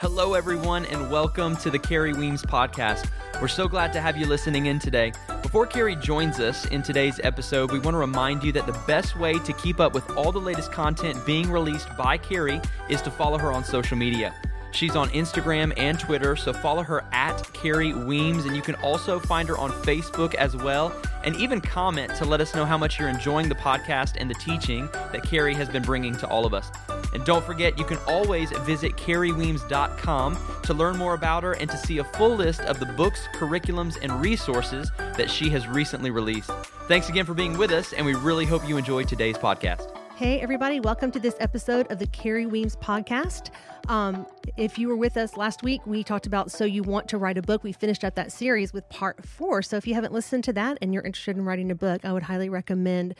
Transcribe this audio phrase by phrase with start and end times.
[0.00, 3.10] Hello, everyone, and welcome to the Kerri Weems podcast.
[3.38, 5.12] We're so glad to have you listening in today.
[5.42, 9.18] Before Kerri joins us in today's episode, we want to remind you that the best
[9.18, 13.10] way to keep up with all the latest content being released by Kerri is to
[13.10, 14.34] follow her on social media.
[14.72, 19.18] She's on Instagram and Twitter, so follow her at Kerri Weems, and you can also
[19.18, 20.94] find her on Facebook as well,
[21.24, 24.34] and even comment to let us know how much you're enjoying the podcast and the
[24.36, 26.70] teaching that Kerri has been bringing to all of us.
[27.12, 31.76] And don't forget, you can always visit kerriweems.com to learn more about her and to
[31.76, 36.50] see a full list of the books, curriculums, and resources that she has recently released.
[36.86, 39.96] Thanks again for being with us, and we really hope you enjoyed today's podcast.
[40.16, 43.48] Hey, everybody, welcome to this episode of the Kerri Weems podcast.
[43.88, 44.26] Um,
[44.58, 47.38] if you were with us last week, we talked about So You Want to Write
[47.38, 47.64] a Book.
[47.64, 49.62] We finished up that series with part four.
[49.62, 52.12] So if you haven't listened to that and you're interested in writing a book, I
[52.12, 53.14] would highly recommend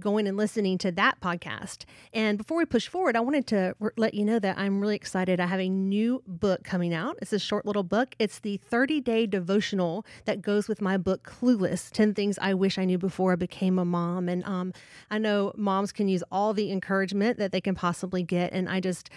[0.00, 1.84] going and listening to that podcast.
[2.12, 4.96] And before we push forward, I wanted to r- let you know that I'm really
[4.96, 5.40] excited.
[5.40, 7.18] I have a new book coming out.
[7.22, 8.14] It's a short little book.
[8.18, 12.78] It's the 30 day devotional that goes with my book, Clueless 10 Things I Wish
[12.78, 14.28] I Knew Before I Became a Mom.
[14.28, 14.72] And um,
[15.10, 18.52] I know moms can use all the encouragement that they can possibly get.
[18.52, 19.10] And I just,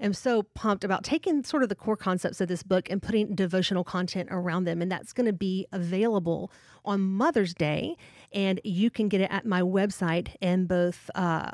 [0.00, 3.34] am so pumped about taking sort of the core concepts of this book and putting
[3.34, 4.82] devotional content around them.
[4.82, 6.50] And that's going to be available
[6.84, 7.96] on Mother's Day
[8.32, 11.50] and you can get it at my website in both uh,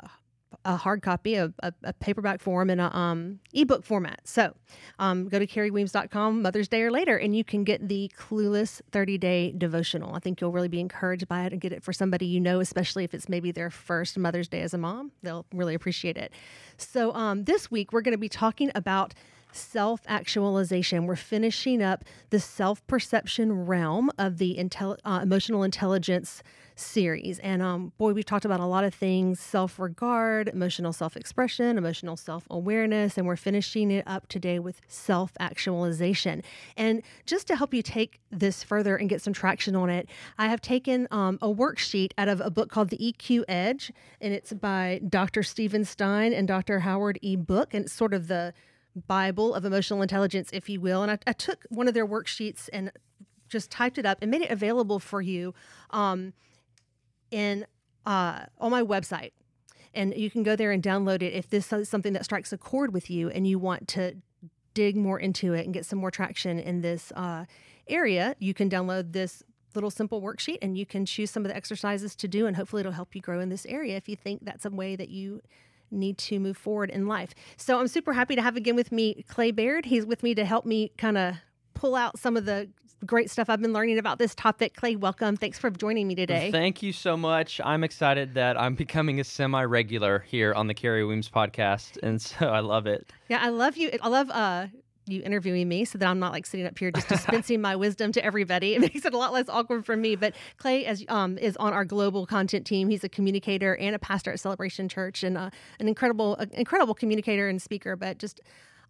[0.65, 4.21] a hard copy, a, a, a, paperback form, and a um, ebook format.
[4.23, 4.53] So
[4.99, 9.17] um, go to kerriweems.com Mother's Day or later, and you can get the Clueless 30
[9.17, 10.15] Day Devotional.
[10.15, 12.59] I think you'll really be encouraged by it and get it for somebody you know,
[12.59, 15.11] especially if it's maybe their first Mother's Day as a mom.
[15.21, 16.31] They'll really appreciate it.
[16.77, 19.13] So um, this week, we're going to be talking about
[19.55, 21.05] self actualization.
[21.05, 26.43] We're finishing up the self perception realm of the intel- uh, emotional intelligence
[26.75, 27.39] series.
[27.39, 31.77] And um, boy, we've talked about a lot of things self regard, emotional self expression,
[31.77, 36.43] emotional self awareness, and we're finishing it up today with self actualization.
[36.77, 40.47] And just to help you take this further and get some traction on it, I
[40.47, 44.53] have taken um, a worksheet out of a book called The EQ Edge, and it's
[44.53, 45.43] by Dr.
[45.43, 46.79] Stephen Stein and Dr.
[46.79, 47.35] Howard E.
[47.35, 48.53] Book, and it's sort of the
[49.07, 51.01] Bible of emotional intelligence, if you will.
[51.01, 52.91] And I, I took one of their worksheets and
[53.49, 55.53] just typed it up and made it available for you.
[55.91, 56.33] Um,
[57.33, 57.65] in
[58.05, 59.31] uh, on my website.
[59.93, 62.57] And you can go there and download it if this is something that strikes a
[62.57, 64.15] chord with you and you want to
[64.73, 67.45] dig more into it and get some more traction in this uh,
[67.87, 69.43] area you can download this
[69.75, 72.79] little simple worksheet and you can choose some of the exercises to do and hopefully
[72.79, 75.41] it'll help you grow in this area if you think that's a way that you
[75.91, 77.33] need to move forward in life.
[77.57, 79.85] So i'm super happy to have again with me clay baird.
[79.85, 81.35] He's with me to help me kind of
[81.83, 82.69] pull out some of the
[83.05, 84.73] great stuff I've been learning about this topic.
[84.73, 85.35] Clay, welcome.
[85.35, 86.49] Thanks for joining me today.
[86.49, 87.59] Thank you so much.
[87.61, 92.01] I'm excited that I'm becoming a semi regular here on the Kerri Weems podcast.
[92.01, 93.11] And so I love it.
[93.27, 93.91] Yeah, I love you.
[94.01, 94.67] I love uh,
[95.07, 98.13] you interviewing me so that I'm not like sitting up here just dispensing my wisdom
[98.13, 98.75] to everybody.
[98.75, 100.15] It makes it a lot less awkward for me.
[100.15, 102.87] But Clay as, um, is on our global content team.
[102.87, 105.49] He's a communicator and a pastor at Celebration Church and uh,
[105.81, 108.39] an incredible, uh, incredible communicator and speaker, but just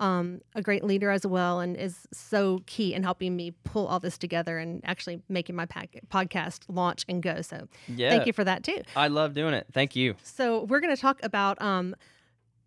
[0.04, 4.02] um, a great leader as well, and is so key in helping me pull all
[4.02, 7.42] this together and actually making my pack- podcast launch and go.
[7.42, 8.82] So, yeah, thank you for that too.
[8.98, 9.66] I love doing it.
[9.72, 10.16] Thank you.
[10.22, 11.96] So, we're going to talk about um,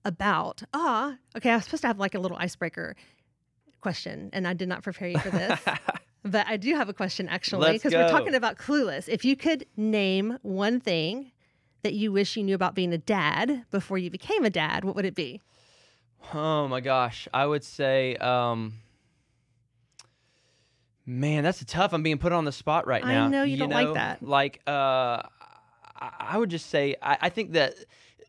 [0.07, 1.51] about ah, okay.
[1.51, 2.97] I was supposed to have like a little icebreaker
[3.83, 5.61] question, and I did not prepare you for this.
[6.25, 9.11] but I do have a question actually because we're talking about clueless.
[9.11, 11.33] If you could name one thing
[11.83, 14.97] that you wish you knew about being a dad before you became a dad, what
[14.97, 15.43] would it be?
[16.35, 18.75] Oh my gosh, I would say, um,
[21.05, 21.93] man, that's tough.
[21.93, 23.27] I'm being put on the spot right now.
[23.27, 24.23] I know you, you don't know, like that.
[24.23, 25.23] Like, uh,
[25.99, 27.75] I would just say, I, I think that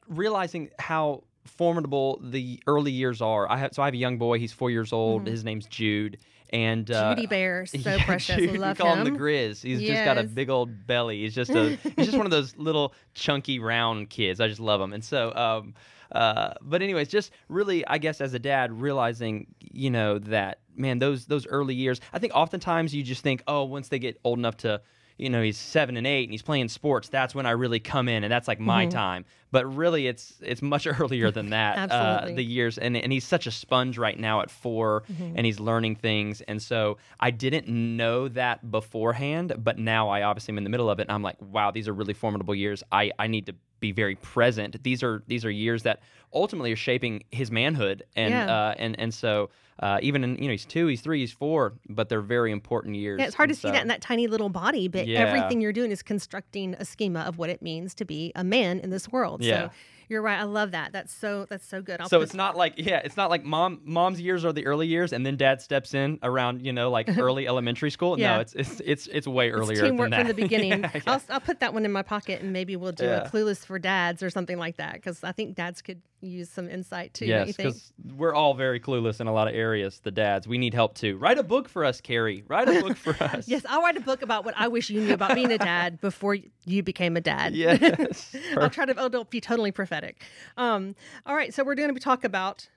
[0.07, 3.49] realizing how formidable the early years are.
[3.49, 4.39] I have so I have a young boy.
[4.39, 5.23] He's four years old.
[5.23, 5.31] Mm-hmm.
[5.31, 6.17] His name's Jude.
[6.51, 8.37] And uh, Judy Bear, so yeah, precious.
[8.37, 9.05] Jude, Love we call him.
[9.05, 9.61] him the Grizz.
[9.63, 9.97] He's yes.
[9.97, 11.21] just got a big old belly.
[11.23, 14.39] He's just a he's just one of those little chunky round kids.
[14.39, 14.93] I just love him.
[14.93, 15.73] And so um,
[16.11, 20.99] uh, but anyways, just really, I guess as a dad, realizing you know that man,
[20.99, 21.99] those those early years.
[22.13, 24.81] I think oftentimes you just think, oh, once they get old enough to
[25.17, 28.07] you know he's seven and eight and he's playing sports that's when i really come
[28.07, 28.91] in and that's like my mm-hmm.
[28.91, 33.25] time but really it's it's much earlier than that uh, the years and, and he's
[33.25, 35.33] such a sponge right now at 4 mm-hmm.
[35.35, 40.53] and he's learning things and so i didn't know that beforehand but now i obviously
[40.53, 42.83] am in the middle of it and i'm like wow these are really formidable years
[42.91, 44.81] i i need to be very present.
[44.83, 46.01] These are these are years that
[46.33, 48.53] ultimately are shaping his manhood, and yeah.
[48.53, 51.73] uh, and and so uh, even in you know he's two, he's three, he's four,
[51.87, 53.19] but they're very important years.
[53.19, 55.19] Yeah, it's hard and to so, see that in that tiny little body, but yeah.
[55.19, 58.79] everything you're doing is constructing a schema of what it means to be a man
[58.79, 59.43] in this world.
[59.43, 59.67] Yeah.
[59.67, 59.71] So
[60.09, 60.39] You're right.
[60.39, 60.93] I love that.
[60.93, 61.99] That's so that's so good.
[61.99, 64.87] I'll so it's not like yeah, it's not like mom mom's years are the early
[64.87, 68.17] years, and then dad steps in around you know like early elementary school.
[68.19, 68.35] Yeah.
[68.35, 70.19] No, it's it's it's it's way it's earlier teamwork than that.
[70.19, 70.79] from the beginning.
[70.81, 71.01] Yeah, yeah.
[71.07, 73.23] I'll, I'll put that one in my pocket and maybe we'll do Yeah.
[73.23, 76.69] a clueless for dads or something like that because I think dads could use some
[76.69, 77.25] insight too.
[77.25, 79.99] Yes, because we're all very clueless in a lot of areas.
[79.99, 81.17] The dads, we need help too.
[81.17, 82.43] Write a book for us, Kerri.
[82.47, 83.47] Write a book for us.
[83.47, 86.01] Yes, I'll write a book about what I wish you knew about being a dad
[86.01, 87.53] before you became a dad.
[87.53, 88.35] Yes.
[88.57, 90.23] I'll try to oh, it'll be totally prophetic.
[90.57, 92.67] Um, all right, so we're going to be talk about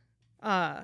[0.42, 0.82] uh,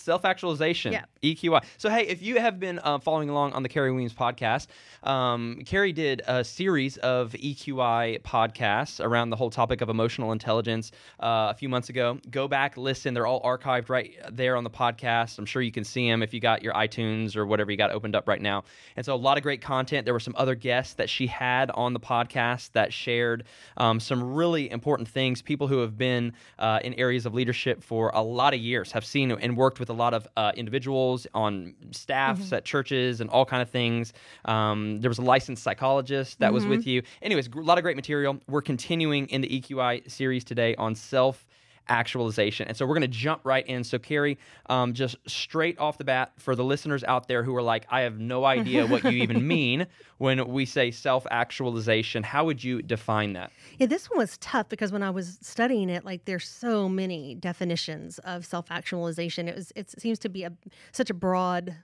[0.00, 1.04] Self actualization, Yeah.
[1.22, 1.62] EQI.
[1.76, 4.68] So, hey, if you have been uh, following along on the Kerri Weems podcast,
[5.02, 10.90] um, Kerri did a series of EQI podcasts around the whole topic of emotional intelligence
[11.22, 12.18] uh, a few months ago.
[12.30, 13.12] Go back, listen.
[13.12, 15.38] They're all archived right there on the podcast.
[15.38, 17.90] I'm sure you can see them if you got your iTunes or whatever you got
[17.90, 18.64] opened up right now.
[18.96, 20.06] And so, a lot of great content.
[20.06, 23.44] There were some other guests that she had on the podcast that shared
[23.76, 25.42] um, some really important things.
[25.42, 29.04] People who have been uh, in areas of leadership for a lot of years have
[29.04, 33.44] seen and worked with a lot of uh, individuals on staffs at churches and all
[33.44, 34.12] kind of things.
[34.46, 37.02] Um, there was a licensed psychologist that was with you.
[37.20, 38.38] Anyways, a lot of great material.
[38.48, 41.46] We're continuing in the EQI series today on self
[41.88, 42.68] actualization.
[42.68, 43.84] And so we're going to jump right in.
[43.84, 44.36] So, Kerri,
[44.66, 48.02] um, just straight off the bat, for the listeners out there who are like, I
[48.02, 49.86] have no idea what you even mean
[50.18, 53.50] when we say self actualization, how would you define that?
[53.78, 57.34] Yeah, this one was tough because when I was studying it, like there's so many
[57.34, 59.48] definitions of self-actualization.
[59.48, 60.52] It was it seems to be a
[60.92, 61.76] such a broad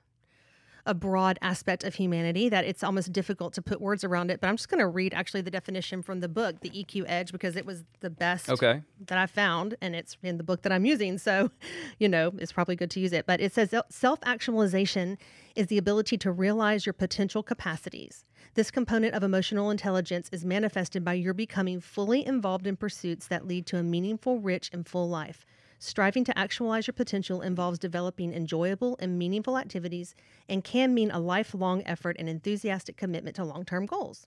[0.87, 4.41] a broad aspect of humanity that it's almost difficult to put words around it.
[4.41, 7.33] But I'm just going to read actually the definition from the book, The EQ Edge,
[7.33, 8.83] because it was the best Okay.
[9.07, 11.19] that I found, and it's in the book that I'm using.
[11.19, 11.51] So,
[11.99, 13.27] you know, it's probably good to use it.
[13.27, 15.19] But it says self actualization
[15.57, 18.25] is the ability to realize your potential capacities.
[18.55, 23.47] This component of emotional intelligence is manifested by your becoming fully involved in pursuits that
[23.47, 25.45] lead to a meaningful, rich, and full life.
[25.79, 30.15] Striving to actualize your potential involves developing enjoyable and meaningful activities
[30.49, 34.27] and can mean a lifelong effort and enthusiastic commitment to long term goals.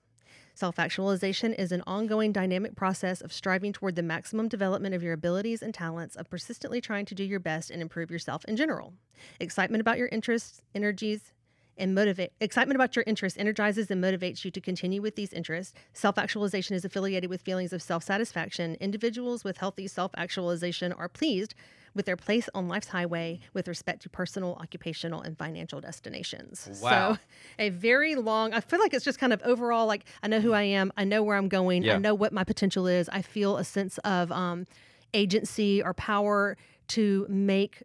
[0.54, 5.12] Self actualization is an ongoing dynamic process of striving toward the maximum development of your
[5.12, 8.92] abilities and talents, of persistently trying to do your best and improve yourself in general.
[9.40, 11.32] Excitement about your interests, energies,
[11.80, 15.72] and motivate excitement about your interests energizes and motivates you to continue with these interests.
[15.92, 18.76] Self-actualization is affiliated with feelings of self-satisfaction.
[18.80, 21.54] Individuals with healthy self-actualization are pleased
[21.94, 26.68] with their place on life's highway with respect to personal, occupational, and financial destinations.
[26.80, 27.14] Wow.
[27.14, 27.18] So,
[27.58, 30.52] a very long, I feel like it's just kind of overall like, I know who
[30.52, 31.94] I am, I know where I'm going, Yeah.
[31.94, 33.08] I know what my potential is.
[33.08, 34.66] I feel a sense of um,
[35.14, 36.56] agency or power
[36.88, 37.82] to make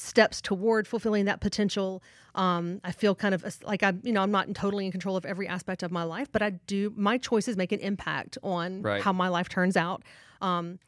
[0.00, 2.02] steps toward fulfilling that potential.
[2.34, 5.26] Um, I feel kind of like I'm, you know, I'm not totally in control of
[5.26, 6.92] every aspect of my life, but I do.
[6.96, 9.02] My choices make an impact on Right.
[9.02, 10.02] how my life turns out.
[10.40, 10.78] Um,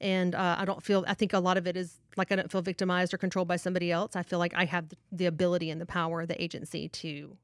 [0.00, 1.04] and uh, I don't feel.
[1.08, 3.56] I think a lot of it is like I don't feel victimized or controlled by
[3.56, 4.14] somebody else.
[4.16, 7.36] I feel like I have the ability and the power, the agency to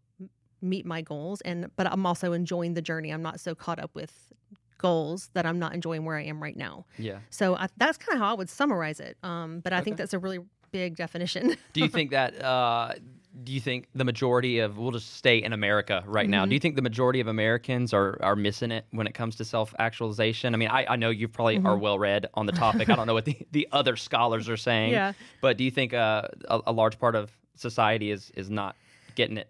[0.62, 1.41] meet my goals.
[1.41, 3.11] And but I'm also enjoying the journey.
[3.11, 4.32] I'm not so caught up with
[4.79, 6.85] goals that I'm not enjoying where I am right now.
[6.99, 7.19] Yeah.
[7.31, 9.17] So I, that's kind of how I would summarize it.
[9.23, 10.41] Um, but I think that's a really
[10.75, 11.56] big definition.
[11.73, 12.43] Do you think that?
[12.43, 12.94] Uh,
[13.43, 16.43] do you think the majority of we'll just stay in America right now?
[16.43, 16.50] Mm-hmm.
[16.50, 19.44] Do you think the majority of Americans are are missing it when it comes to
[19.44, 20.54] self actualization?
[20.54, 22.90] I mean, I, I know you probably are well read on the topic.
[22.90, 24.90] I don't know what the, the other scholars are saying.
[24.90, 24.95] Mm-hmm.
[24.95, 25.12] Yeah.
[25.40, 28.76] But do you think uh, a, a large part of society is is not
[29.14, 29.49] getting it?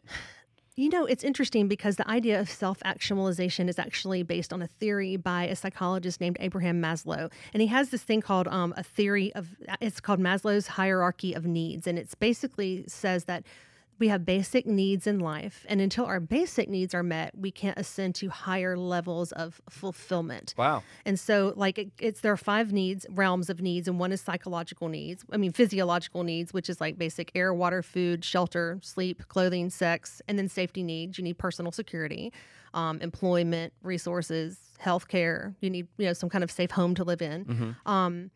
[0.77, 4.67] You know, it's interesting because the idea of self actualization is actually based on a
[4.67, 7.31] theory by a psychologist named Abraham Maslow.
[7.53, 9.51] And he has this thing called um, a theory of,
[9.81, 11.87] it's called Maslow's hierarchy of needs.
[11.87, 13.45] And it's basically says that
[13.99, 15.65] we have basic needs in life.
[15.69, 20.55] And until our basic needs are met, we can't ascend to higher levels of fulfillment.
[20.57, 20.83] Wow.
[21.05, 24.21] And so, like, it, it's there are five needs, realms of needs, and one is
[24.21, 25.25] psychological needs.
[25.33, 30.21] I mean, physiological needs, which is like basic air, water, food, shelter, sleep, clothing, sex,
[30.29, 31.19] and then safety needs.
[31.19, 32.33] You need personal security,
[32.73, 35.55] um, employment, resources, healthcare.
[35.61, 37.77] You need, you know, some kind of safe home to live in.
[37.87, 38.31] Um,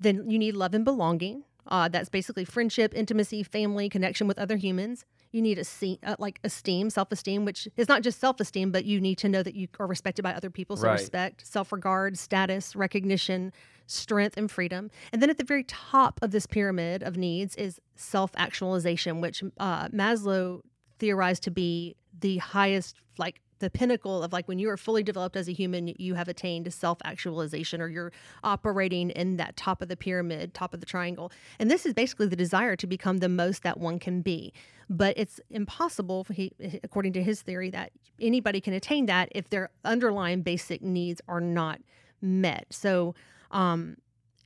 [0.00, 1.44] then you need love and belonging.
[1.66, 5.04] Uh, that's basically friendship, intimacy, family, connection with other humans.
[5.32, 8.70] You need a se- uh, like esteem, self esteem, which is not just self esteem,
[8.70, 10.76] but you need to know that you are respected by other people.
[10.76, 10.92] So Right.
[10.92, 13.52] respect, self regard, status, recognition,
[13.86, 14.90] strength, and freedom.
[15.12, 19.42] And then at the very top of this pyramid of needs is self actualization, which
[19.58, 20.60] uh, Maslow
[20.98, 25.36] theorized to be the highest, like the pinnacle of like when you are fully developed
[25.36, 29.88] as a human, you have attained self actualization or you're operating in that top of
[29.88, 31.30] the pyramid, top of the triangle.
[31.58, 34.52] And this is basically the desire to become the most that one can be.
[34.90, 39.70] But it's impossible, he, according to his theory, that anybody can attain that if their
[39.84, 41.80] underlying basic needs are not
[42.20, 42.66] met.
[42.70, 43.14] So,
[43.50, 43.96] um,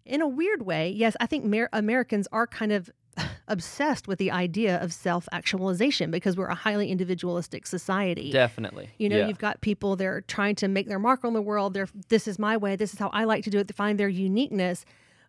[0.05, 2.91] in a weird way, yes, I think Mer- Americans are kind of
[3.49, 8.31] obsessed with the idea of self actualization because we're a highly individualistic society.
[8.31, 8.91] Definitely.
[8.99, 9.29] You know, yeah.
[9.29, 11.75] you've got people they're trying to make their mark on the world.
[11.75, 12.77] They're this is my way.
[12.77, 14.85] This is how I like to do it to find their uniqueness.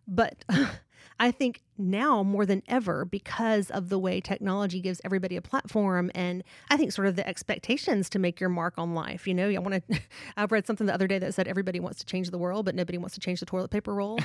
[0.06, 0.44] But
[1.20, 6.10] I think now more than ever, because of the way technology gives everybody a platform,
[6.14, 9.28] and I think sort of the expectations to make your mark on life.
[9.28, 10.00] You know, I want to.
[10.38, 12.74] I've read something the other day that said everybody wants to change the world, but
[12.74, 14.18] nobody wants to change the toilet paper roll.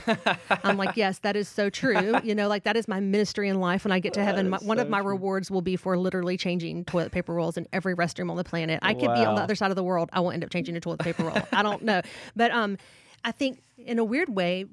[0.64, 2.16] I'm like, yes, that is so true.
[2.26, 3.84] You know, like that is my ministry in life.
[3.84, 5.10] When I get to heaven, my, one so of my true.
[5.10, 8.80] rewards will be for literally changing toilet paper rolls in every restroom on the planet.
[8.82, 10.10] I could be on the other side of the world.
[10.14, 11.38] I won't end up changing a toilet paper roll.
[11.52, 12.02] I don't know,
[12.36, 12.78] but um,
[13.24, 14.66] I think in a weird way,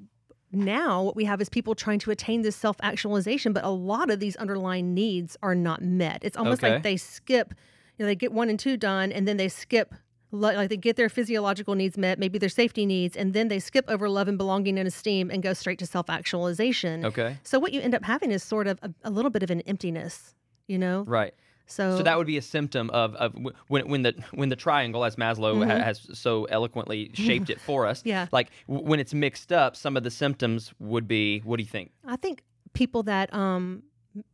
[0.53, 4.09] now what we have is people trying to attain this self actualization, but a lot
[4.09, 6.19] of these underlying needs are not met.
[6.23, 6.73] It's almost Okay.
[6.73, 7.53] like they skip,
[7.97, 9.93] you know, they get one and two done, and then they skip.
[10.35, 13.85] Like they get their physiological needs met, maybe their safety needs, and then they skip
[13.87, 17.05] over love and belonging and esteem and go straight to self actualization.
[17.05, 17.37] Okay.
[17.43, 19.61] So what you end up having is sort of a, a little bit of an
[19.61, 20.33] emptiness,
[20.67, 21.03] you know.
[21.03, 21.35] Right.
[21.65, 23.33] So, So that would be a symptom of, of
[23.67, 27.87] when when the when the triangle, as Maslow ha- has so eloquently shaped it for
[27.87, 27.99] us.
[27.99, 28.09] Mm-hmm.
[28.09, 28.27] Yeah.
[28.31, 31.39] Like w- when it's mixed up, some of the symptoms would be.
[31.39, 31.91] What do you think?
[32.05, 32.43] I think
[32.73, 33.83] people that um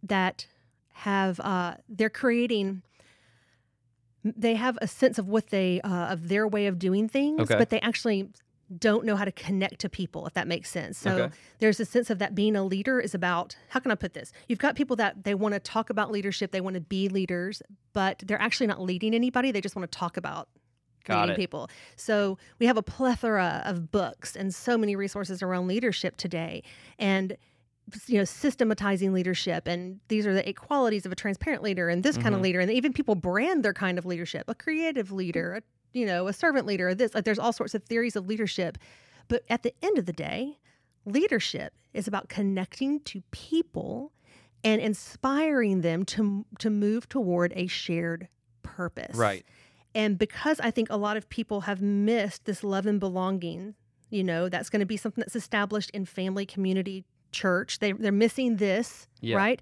[0.03, 0.47] that
[0.93, 2.81] have uh they're creating
[4.23, 7.57] they have a sense of what they uh, of their way of doing things, Okay.
[7.57, 8.27] but they actually
[8.77, 10.97] don't know how to connect to people if that makes sense.
[10.97, 11.35] So Okay.
[11.59, 14.31] there's a sense of that being a leader is about how can I put this?
[14.47, 17.61] You've got people that they want to talk about leadership, they want to be leaders,
[17.93, 19.51] but they're actually not leading anybody.
[19.51, 20.49] They just want to talk about
[21.05, 21.37] Got leading it.
[21.37, 21.69] people.
[21.95, 26.63] So we have a plethora of books and so many resources around leadership today.
[26.99, 27.35] And
[28.05, 32.03] you know, systematizing leadership and these are the eight qualities of a transparent leader and
[32.03, 32.43] this kind of mm-hmm.
[32.43, 32.59] leader.
[32.59, 35.61] And even people brand their kind of leadership, a creative leader, a,
[35.93, 38.77] you know, a servant leader, this like there's all sorts of theories of leadership.
[39.27, 40.57] But at the end of the day,
[41.05, 44.11] leadership is about connecting to people
[44.63, 48.27] and inspiring them to to move toward a shared
[48.63, 49.15] purpose.
[49.15, 49.45] Right.
[49.95, 53.73] And because I think a lot of people have missed this love and belonging,
[54.11, 57.79] you know, that's going to be something that's established in family, community, church.
[57.79, 59.37] They they're missing this, Yeah.
[59.37, 59.61] right?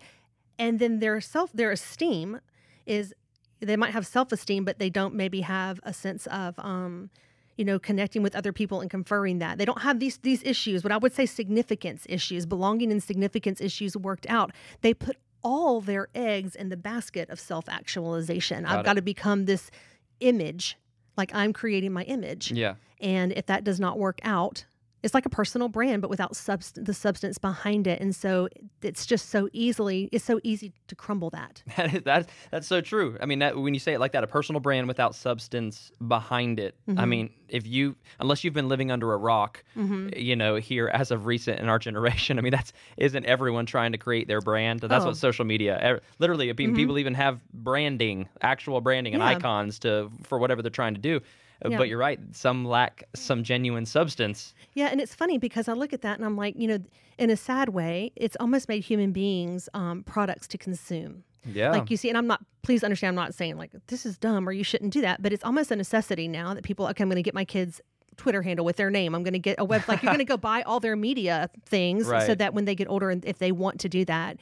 [0.60, 2.40] And then their self their esteem
[2.86, 3.14] is
[3.60, 7.10] they might have self-esteem but they don't maybe have a sense of um
[7.58, 9.58] you know connecting with other people and conferring that.
[9.58, 13.60] They don't have these these issues what i would say significance issues belonging and significance
[13.60, 14.52] issues worked out.
[14.82, 18.64] They put all their eggs in the basket of self-actualization.
[18.64, 19.72] Got i've got to become this
[20.20, 20.78] image
[21.16, 22.52] like i'm creating my image.
[22.52, 22.76] Yeah.
[23.02, 24.66] and if that does not work out
[25.04, 28.48] it's like a personal brand but without subst- the substance behind it and so
[28.82, 32.82] it's just so easily it's so easy to crumble that That is, that's that's so
[32.82, 33.18] true.
[33.22, 36.60] I mean, that, when you say it like that, a personal brand without substance behind
[36.60, 36.76] it.
[36.88, 37.08] I Mhm.
[37.10, 41.12] mean, if you unless you've been living under a rock, hmm you know, here as
[41.12, 44.80] of recent in our generation, I mean, that's isn't everyone trying to create their brand?
[44.80, 45.10] That's Oh.
[45.10, 45.80] what social media.
[45.84, 46.76] er, Literally, I Mhm.
[46.76, 49.30] people even have branding, actual branding, and Yeah.
[49.30, 51.22] icons to for whatever they're trying to do.
[51.64, 51.78] Uh, Yeah.
[51.78, 52.20] But you're right.
[52.32, 54.54] Some lack some genuine substance.
[54.74, 56.80] Yeah, and it's funny because I look at that and I'm like, you know,
[57.18, 61.24] in a sad way, it's almost made human beings um, products to consume.
[61.46, 61.72] Yeah.
[61.72, 64.48] Like you see, and I'm not, please understand, I'm not saying like this is dumb
[64.48, 67.10] or you shouldn't do that, but it's almost a necessity now that people, okay, I'm
[67.10, 67.80] going to get my kids'
[68.18, 69.16] Twitter handle with their name.
[69.16, 71.50] I'm going to get a web, like you're going to go buy all their media
[71.66, 74.38] things so that when they get older and if they want to do that,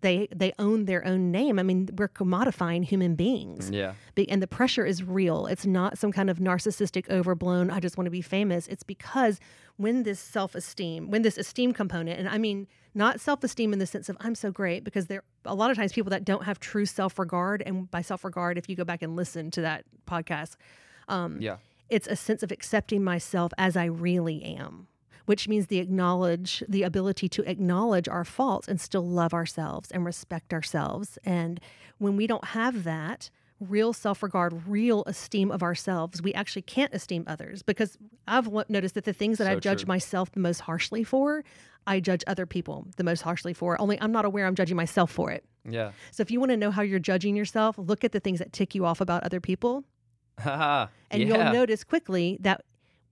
[0.00, 1.58] they they own their own name.
[1.58, 3.70] I mean, we're commodifying human beings.
[3.70, 3.94] yeah.
[4.14, 5.46] Be- and the pressure is real.
[5.46, 8.66] It's not some kind of narcissistic, overblown, I just want to be famous.
[8.68, 9.40] It's because
[9.76, 13.78] when this self esteem, when this esteem component, and I mean, not self esteem in
[13.78, 16.44] the sense of I'm so great, because there a lot of times people that don't
[16.44, 19.60] have true self regard, and by self regard, if you go back and listen to
[19.62, 20.56] that podcast,
[21.08, 21.56] um, Yeah.
[21.88, 24.88] it's a sense of accepting myself as I really am,
[25.28, 30.06] which means the acknowledge the ability to acknowledge our faults and still love ourselves and
[30.06, 31.18] respect ourselves.
[31.22, 31.60] And
[31.98, 33.28] when we don't have that
[33.60, 39.04] real self-regard, real esteem of ourselves, we actually can't esteem others because I've noticed that
[39.04, 39.88] the things that So I judge true.
[39.88, 41.44] myself the most harshly for,
[41.86, 43.78] I judge other people the most harshly for.
[43.78, 45.44] Only I'm not aware I'm judging myself for it.
[45.68, 45.92] Yeah.
[46.10, 48.54] So if you want to know how you're judging yourself, look at the things that
[48.54, 49.84] tick you off about other people
[50.44, 51.18] and yeah.
[51.18, 52.64] you'll notice quickly that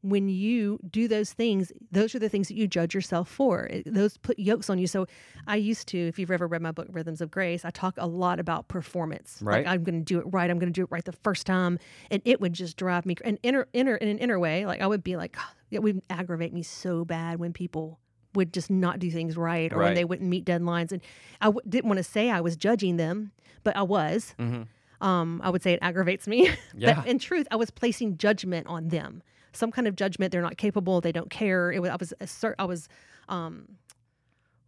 [0.08, 3.68] when you do those things, those are the things that you judge yourself for.
[3.86, 4.86] Those put yokes on you.
[4.86, 5.06] So
[5.46, 8.06] I used to, if you've ever read my book, Rhythms of Grace, I talk a
[8.06, 9.38] lot about performance.
[9.42, 9.64] Right.
[9.64, 10.50] Like I'm going to do it right.
[10.50, 11.78] I'm going to do it right the first time.
[12.10, 14.86] And it would just drive me, and inner, inner, in an inner way, like I
[14.86, 17.98] would be like, "God," it would aggravate me so bad when people
[18.34, 19.94] would just not do things right or when Right.
[19.94, 20.92] they wouldn't meet deadlines.
[20.92, 21.00] And
[21.40, 23.32] I w- didn't want to say I was judging them,
[23.64, 24.62] but I was hmm
[25.00, 26.50] Um, I would say it aggravates me.
[26.76, 26.94] Yeah.
[27.00, 29.22] but in truth, I was placing judgment on them.
[29.56, 30.32] Some kind of judgment.
[30.32, 31.00] They're not capable.
[31.00, 31.72] They don't care.
[31.72, 32.88] It was, I was assert, I was
[33.28, 33.76] um,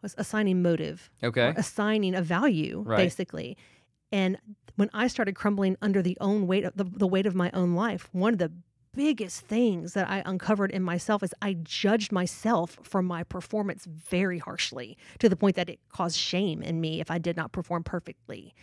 [0.03, 1.49] was assigning motive, Okay.
[1.49, 2.97] or assigning a value, Right.
[2.97, 3.57] basically.
[4.13, 4.39] And
[4.77, 7.75] when I started crumbling under the own weight of the, the weight of my own
[7.75, 8.53] life, one of the
[8.95, 14.39] biggest things that I uncovered in myself is I judged myself for my performance very
[14.39, 17.83] harshly to the point that it caused shame in me if I did not perform
[17.85, 18.55] perfectly.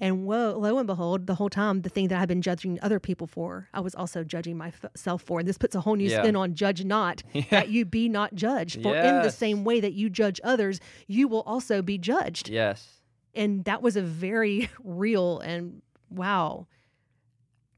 [0.00, 3.00] And whoa, lo and behold, the whole time, the thing that I've been judging other
[3.00, 5.40] people for, I was also judging myself for.
[5.40, 6.22] And this puts a whole new Yeah.
[6.22, 7.42] spin on judge not, Yeah.
[7.50, 8.80] that you be not judged.
[8.82, 10.78] For in the same way that you judge others,
[11.08, 12.48] you will also be judged.
[12.48, 13.00] Yes.
[13.34, 16.68] And that was a very real and wow.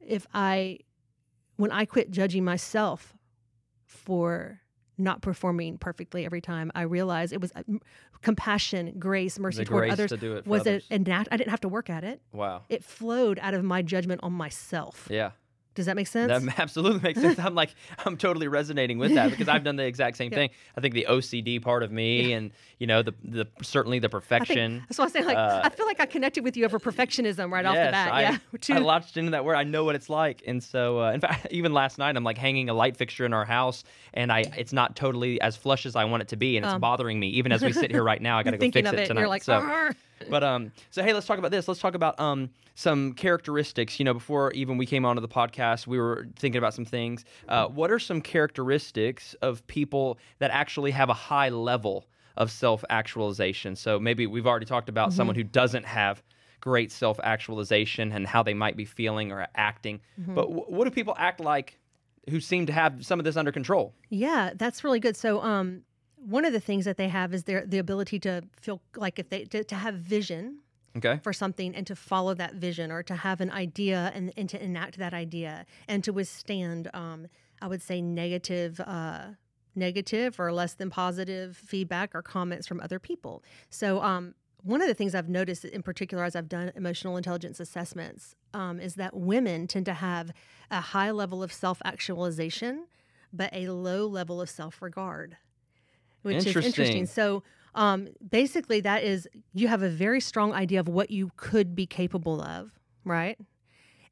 [0.01, 0.81] If I,
[1.57, 3.15] when I quit judging myself
[3.87, 4.61] for
[5.01, 7.63] not performing perfectly every time, I realized it was uh,
[8.23, 10.87] compassion, grace, mercy The toward grace others to do it was others.
[10.91, 12.21] it a nat- I didn't have to work at it.
[12.33, 12.63] Wow.
[12.69, 15.09] It flowed out of my judgment on myself.
[15.11, 15.31] Yeah.
[15.77, 16.45] Does that make sense?
[16.45, 17.39] That absolutely makes sense.
[17.39, 17.75] I'm like,
[18.05, 20.39] I'm totally resonating with that because I've done the exact same Yeah.
[20.39, 20.51] thing.
[20.77, 24.11] I think the OCD part of me, and you know, the the certainly the I
[24.11, 24.83] think- perfection.
[24.89, 27.51] that's why I'm saying like uh, I feel like I connected with you over perfectionism
[27.53, 28.13] right off the bat.
[28.13, 28.39] I, yeah.
[28.77, 29.55] I latched into that word.
[29.55, 32.39] I know what it's like, and so uh, in fact, even last night, I'm like
[32.39, 35.95] hanging a light fixture in our house, and I it's not totally as flush as
[35.95, 36.81] I want it to be, and it's Um.
[36.81, 37.29] bothering me.
[37.29, 39.21] Even as we sit here right now, I got to go fix it it, tonight.
[39.21, 39.95] you're like, so, "Arr."
[40.29, 41.69] But um, so hey, let's talk about this.
[41.69, 43.99] Let's talk about um some characteristics.
[43.99, 47.25] You know, before even we came onto the podcast, we were thinking about some things.
[47.49, 52.85] Uh, what are some characteristics of people that actually have a high level of self
[52.91, 53.77] actualization?
[53.77, 56.23] So maybe we've already talked about someone who doesn't have
[56.61, 60.01] great self actualization and how they might be feeling or acting.
[60.19, 61.79] But w- what do people act like
[62.29, 63.95] who seem to have some of this under control?
[64.11, 65.17] Yeah, that's really good.
[65.17, 65.83] So, um,
[66.29, 69.29] one of the things that they have is their the ability to feel like if
[69.31, 70.59] they to, to have vision
[70.97, 71.21] Okay.
[71.23, 74.61] for something and to follow that vision or to have an idea and, and to
[74.61, 77.29] enact that idea and to withstand um,
[77.63, 79.27] i would say negative uh,
[79.77, 84.89] negative or less than positive feedback or comments from other people so um, one of
[84.89, 89.15] the things i've noticed in particular as i've done emotional intelligence assessments um, is that
[89.15, 90.33] women tend to have
[90.73, 92.87] a high level of self-actualization
[93.33, 95.37] but a low level of self-regard
[96.23, 96.67] which is Interesting.
[96.67, 97.43] interesting so
[97.75, 101.87] um, basically that is you have a very strong idea of what you could be
[101.87, 103.39] capable of right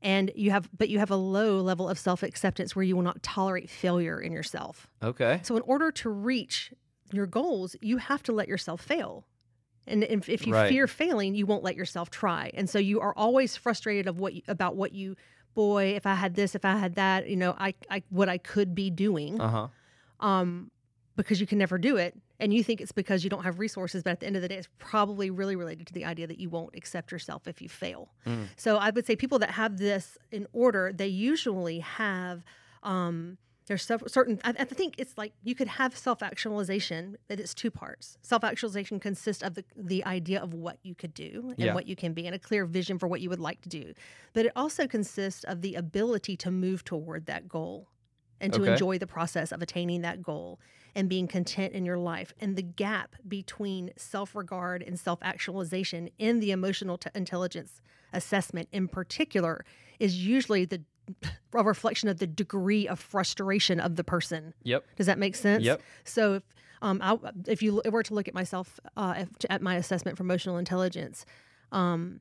[0.01, 3.23] and you have but you have a low level of self-acceptance where you will not
[3.23, 5.41] tolerate failure in yourself Okay.
[5.43, 6.73] so in order to reach
[7.13, 9.27] your goals you have to let yourself fail
[9.87, 10.69] and if, if you Right.
[10.69, 14.35] fear failing you won't let yourself try and so you are always frustrated of what
[14.35, 15.17] you, about what you
[15.55, 18.39] boy if i had this if i had that you know i, I what i
[18.39, 19.69] could be doing Uh huh.
[20.21, 20.71] um,
[21.19, 22.17] because you can never do it.
[22.39, 24.49] And you think it's because you don't have resources, but at the end of the
[24.49, 27.69] day, it's probably really related to the idea that you won't accept yourself if you
[27.69, 28.09] fail.
[28.25, 28.47] Mm.
[28.57, 32.45] So I would say people that have this in order, they usually have.
[32.85, 34.41] Um, there's certain.
[34.45, 38.17] I, I think it's like you could have self actualization, but it's two parts.
[38.23, 41.75] Self actualization consists of the the idea of what you could do and Yeah.
[41.75, 43.93] what you can be, and a clear vision for what you would like to do.
[44.33, 47.89] But it also consists of the ability to move toward that goal
[48.41, 48.73] and to Okay.
[48.73, 50.61] enjoy the process of attaining that goal
[50.99, 52.35] and being content in your life.
[52.41, 57.81] And the gap between self regard and self actualization in the emotional t- intelligence
[58.13, 59.65] assessment, in particular,
[60.01, 60.83] is usually the
[61.55, 64.53] a reflection of the degree of frustration of the person.
[64.65, 64.85] Yep.
[64.97, 65.65] Does that make sense?
[65.65, 65.81] Yep.
[66.05, 66.43] So if
[66.83, 70.25] um, I, if you were to look at myself uh, if, at my assessment for
[70.25, 71.25] emotional intelligence,
[71.71, 72.21] um,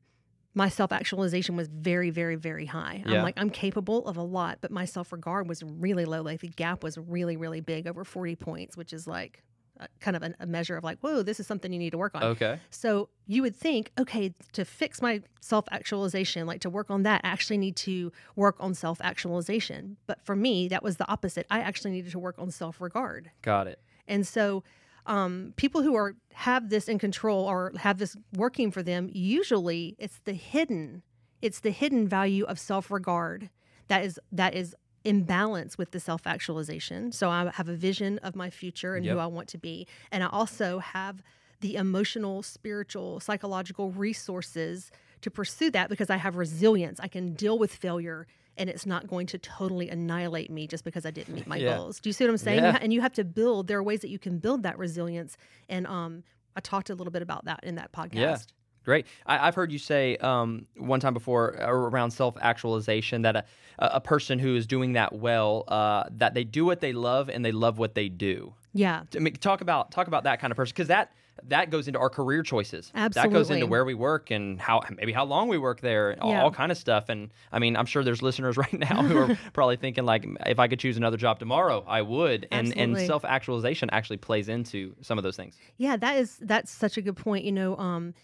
[0.58, 3.04] my self actualization was very, very, very high.
[3.06, 3.18] Yeah.
[3.18, 6.20] I'm like I'm capable of a lot, but my self regard was really low.
[6.20, 9.44] Like the gap was really, really big, over 40 points, which is like
[9.78, 11.98] uh, kind of a, a measure of like, whoa, this is something you need to
[11.98, 12.24] work on.
[12.24, 12.58] Okay.
[12.70, 17.20] So you would think, okay, to fix my self actualization, like to work on that,
[17.22, 19.96] I actually need to work on self actualization.
[20.08, 21.46] But for me, that was the opposite.
[21.52, 23.30] I actually needed to work on self regard.
[23.42, 23.78] Got it.
[24.08, 24.64] And so
[25.08, 29.96] um, people who are have this in control or have this working for them, usually
[29.98, 31.02] it's the hidden,
[31.42, 33.50] it's the hidden value of self regard
[33.88, 37.10] that is that is in balance with the self actualization.
[37.10, 39.14] So I have a vision of my future and Yep.
[39.14, 41.22] who I want to be, and I also have
[41.60, 44.92] the emotional, spiritual, psychological resources
[45.22, 47.00] to pursue that because I have resilience.
[47.00, 51.06] I can deal with failure and it's not going to totally annihilate me just because
[51.06, 51.76] I didn't meet my Yeah.
[51.76, 52.00] goals.
[52.00, 52.62] Do you see what I'm saying?
[52.62, 52.78] Yeah.
[52.80, 55.36] and you have to build, there are ways that you can build that resilience.
[55.68, 56.24] And um,
[56.56, 58.14] I talked a little bit about that in that podcast.
[58.14, 58.36] Yeah.
[58.84, 59.06] Great.
[59.26, 63.44] I, I've heard you say um, one time before uh, around self actualization that a,
[63.78, 67.28] a a person who is doing that well, uh, that they do what they love
[67.28, 68.54] and they love what they do.
[68.72, 69.02] Yeah.
[69.14, 71.12] I mean, talk about talk about that kind of person because that
[71.48, 72.90] that goes into our career choices.
[72.94, 73.30] Absolutely.
[73.30, 76.30] That goes into where we work and how maybe how long we work there, all,
[76.30, 76.42] Yeah.
[76.42, 77.08] all kind of stuff.
[77.08, 80.58] And I mean, I'm sure there's listeners right now who are probably thinking like, if
[80.58, 82.46] I could choose another job tomorrow, I would.
[82.50, 85.56] And and self actualization actually plays into some of those things.
[85.76, 87.44] Yeah, that is that's such a good point.
[87.44, 88.14] You know, um,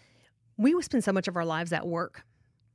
[0.57, 2.23] we spend so much of our lives at work.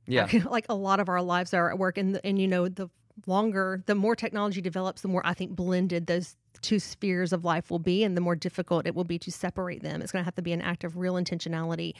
[0.07, 0.27] Yeah.
[0.49, 2.89] like a lot of our lives are at work, and and you know the
[3.27, 7.71] longer, the more technology develops, the more I think blended those two spheres of life
[7.71, 10.01] will be, and the more difficult it will be to separate them.
[10.01, 11.93] It's going to have to be an act of real intentionality.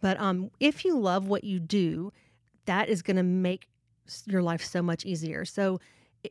[0.00, 2.12] But um, if you love what you do,
[2.66, 3.68] that is going to make
[4.26, 5.44] your life so much easier.
[5.44, 5.80] So.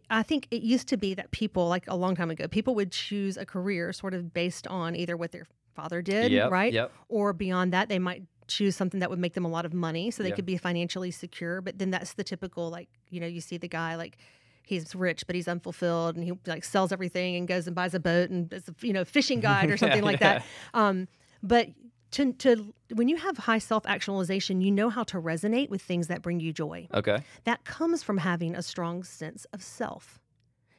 [0.10, 2.94] I- think it used to be that people, like a long time ago, people would
[2.94, 6.72] choose a career sort of based on either what their father did, Yep, right?
[6.72, 6.92] Yep.
[7.10, 10.12] or beyond that they might choose something that would make them a lot of money
[10.12, 10.36] so they Yeah.
[10.36, 13.68] could be financially secure but then that's the typical like you know you see the
[13.68, 14.18] guy like
[14.64, 18.00] he's rich but he's unfulfilled and he like sells everything and goes and buys a
[18.00, 21.08] boat and is a you know fishing guide or something like that um
[21.44, 21.68] but
[22.12, 26.22] to, to when you have high self-actualization you know how to resonate with things that
[26.22, 27.20] bring you joy Okay.
[27.46, 30.20] that comes from having a strong sense of self.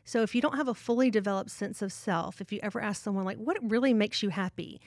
[0.04, 3.02] So if you don't have a fully developed sense of self, if you ever ask
[3.02, 4.80] someone like what really makes you happy,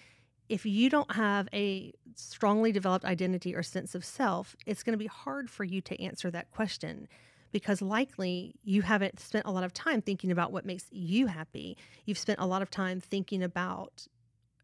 [0.49, 4.97] if you don't have a strongly developed identity or sense of self, it's going to
[4.97, 7.07] be hard for you to answer that question
[7.51, 11.77] because likely you haven't spent a lot of time thinking about what makes you happy.
[12.05, 14.07] You've spent a lot of time thinking about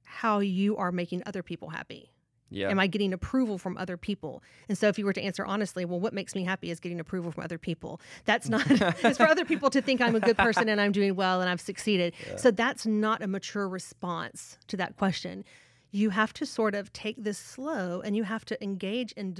[0.03, 2.11] how you are making other people happy.
[2.49, 2.69] Yeah.
[2.69, 4.43] Am I getting approval from other people?
[4.67, 6.99] And so, if you were to answer honestly, well, what makes me happy is getting
[6.99, 8.01] approval from other people.
[8.25, 11.15] That's not, it's for other people to think I'm a good person and I'm doing
[11.15, 12.13] well and I've succeeded.
[12.37, 15.45] So, that's not a mature response to that question.
[15.91, 19.35] You have to sort of take this slow and you have to engage in,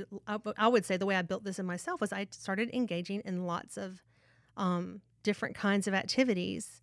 [0.58, 3.46] I would say the way I built this in myself was I started engaging in
[3.46, 4.04] lots of
[4.58, 6.82] um, different kinds of activities.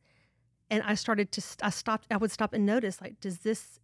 [0.70, 3.80] And I started to, st- I stopped, I would stop and notice, like, does this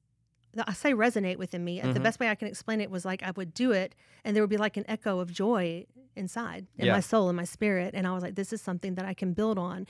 [0.68, 1.80] I say resonate within me.
[1.80, 3.94] And the best way I can explain it was like I would do it,
[4.24, 6.92] and there would be like an echo of joy inside in Yeah.
[6.92, 9.32] my soul and my spirit, and I was like, "This is something that I can
[9.32, 9.86] build on."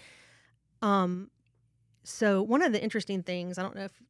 [0.80, 1.30] Um,
[2.02, 4.02] so one of the interesting things I don't know if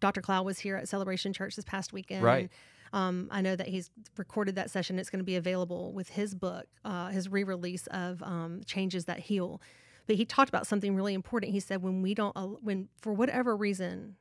[0.00, 0.22] Dr.
[0.22, 2.22] Cloud was here at Celebration Church this past weekend.
[2.22, 2.50] Right.
[2.92, 4.98] Um, I know that he's recorded that session.
[4.98, 9.20] It's going to be available with his book, uh, his re-release of um, Changes That
[9.20, 9.60] Heal.
[10.06, 11.52] But he talked about something really important.
[11.52, 14.16] He said, when we don't, when for whatever reason,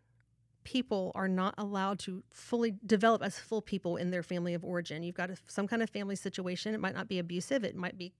[0.63, 5.01] people are not allowed to fully develop as full people in their family of origin.
[5.01, 6.75] You've got a, some kind of family situation.
[6.75, 7.63] It might not be abusive.
[7.63, 8.13] It might be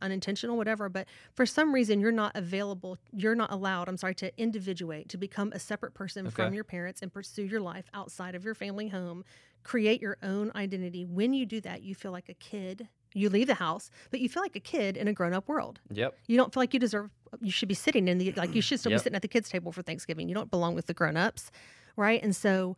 [0.00, 0.88] unintentional, whatever.
[0.88, 2.98] But for some reason, you're not available.
[3.12, 3.88] You're not allowed.
[3.88, 7.60] I'm sorry to individuate to become a separate person from your parents and pursue your
[7.60, 9.24] life outside of your family home.
[9.64, 11.04] Create your own identity.
[11.04, 12.88] When you do that, you feel like a kid.
[13.14, 15.80] You leave the house, but you feel like a kid in a grown-up world.
[15.90, 16.14] Yep.
[16.26, 17.10] You don't feel like you deserve.
[17.40, 18.54] You should be sitting in the like.
[18.54, 18.98] You should still Yep.
[19.00, 20.28] be sitting at the kids' table for Thanksgiving.
[20.28, 21.50] You don't belong with the grown-ups,
[21.96, 22.22] right?
[22.22, 22.76] And so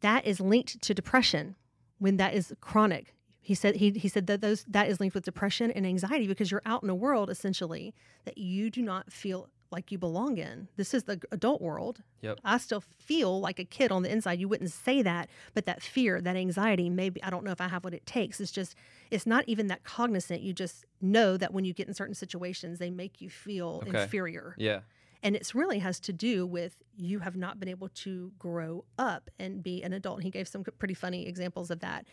[0.00, 1.54] that is linked to depression
[1.98, 3.14] when that is chronic.
[3.40, 6.50] He said he he said that those that is linked with depression and anxiety because
[6.50, 10.68] you're out in a world essentially that you do not feel like you belong in.
[10.76, 12.02] This is the adult world.
[12.22, 12.40] Yep.
[12.42, 14.40] I still feel like a kid on the inside.
[14.40, 17.68] You wouldn't say that, but that fear, that anxiety, maybe I don't know if I
[17.68, 18.40] have what it takes.
[18.40, 18.74] It's just
[19.10, 20.40] it's not even that cognizant.
[20.40, 24.02] You just know that when you get in certain situations, they make you feel Okay.
[24.02, 24.54] inferior.
[24.58, 24.80] Yeah.
[25.22, 29.30] And it's really has to do with you have not been able to grow up
[29.38, 30.16] and be an adult.
[30.18, 32.06] And he gave some pretty funny examples of that.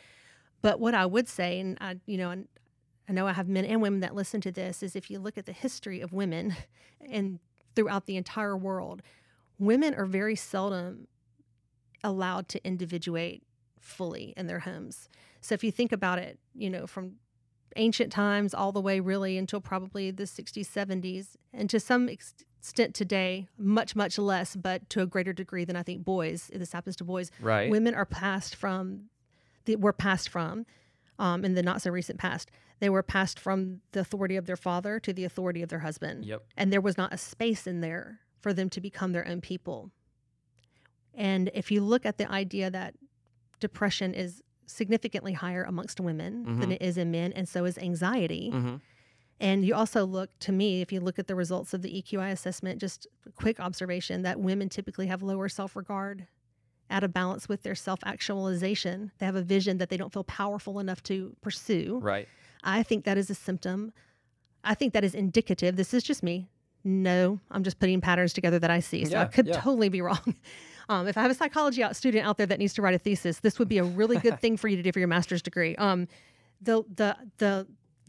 [0.61, 2.47] But what I would say, and I, you know, and
[3.07, 5.37] I know I have men and women that listen to this, is if you look
[5.37, 6.55] at the history of women
[7.09, 7.39] and
[7.75, 9.01] throughout the entire world,
[9.59, 11.07] women are very seldom
[12.03, 13.43] allowed to individuate
[13.79, 15.09] fully in their homes.
[15.41, 17.13] So if you think about it, you know, from
[17.75, 22.95] ancient times all the way really until probably the 60s, 70s, and to some extent
[22.95, 26.95] today, much, much less, but to a greater degree than I think boys, this happens
[26.97, 27.69] to boys, Right.
[27.69, 29.09] women are passed from,
[29.75, 30.65] were passed from
[31.17, 32.51] um, in the not so recent past.
[32.79, 36.25] They were passed from the authority of their father to the authority of their husband.
[36.25, 36.43] Yep.
[36.57, 39.91] And there was not a space in there for them to become their own people.
[41.13, 42.95] And if you look at the idea that
[43.59, 46.73] depression is significantly higher amongst women than Mhm.
[46.73, 48.51] it is in men, and so is anxiety.
[48.53, 48.75] Mm-hmm.
[49.39, 52.29] And you also look to me, if you look at the results of the EQI
[52.31, 56.27] assessment, just a quick observation that women typically have lower self regard,
[56.89, 59.11] out of balance with their self actualization.
[59.17, 61.99] They have a vision that they don't feel powerful enough to pursue.
[62.01, 62.27] Right.
[62.63, 63.93] I think that is a symptom.
[64.63, 65.75] I think that is indicative.
[65.75, 66.49] This is just me.
[66.83, 69.05] No, I'm just putting patterns together that I see.
[69.05, 69.59] So I could yeah.
[69.59, 70.35] totally be wrong.
[70.87, 72.99] Um, if I have a psychology out, student out there that needs to write a
[72.99, 75.41] thesis, this would be a really good thing for you to do for your master's
[75.41, 75.75] degree.
[75.77, 76.07] Um,
[76.61, 77.67] the the the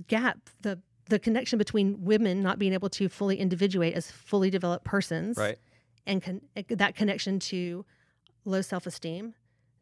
[0.09, 4.85] gap, the the connection between women not being able to fully individuate as fully developed
[4.85, 5.57] persons, Right.
[6.07, 7.87] and con- that connection to
[8.47, 9.35] low self esteem,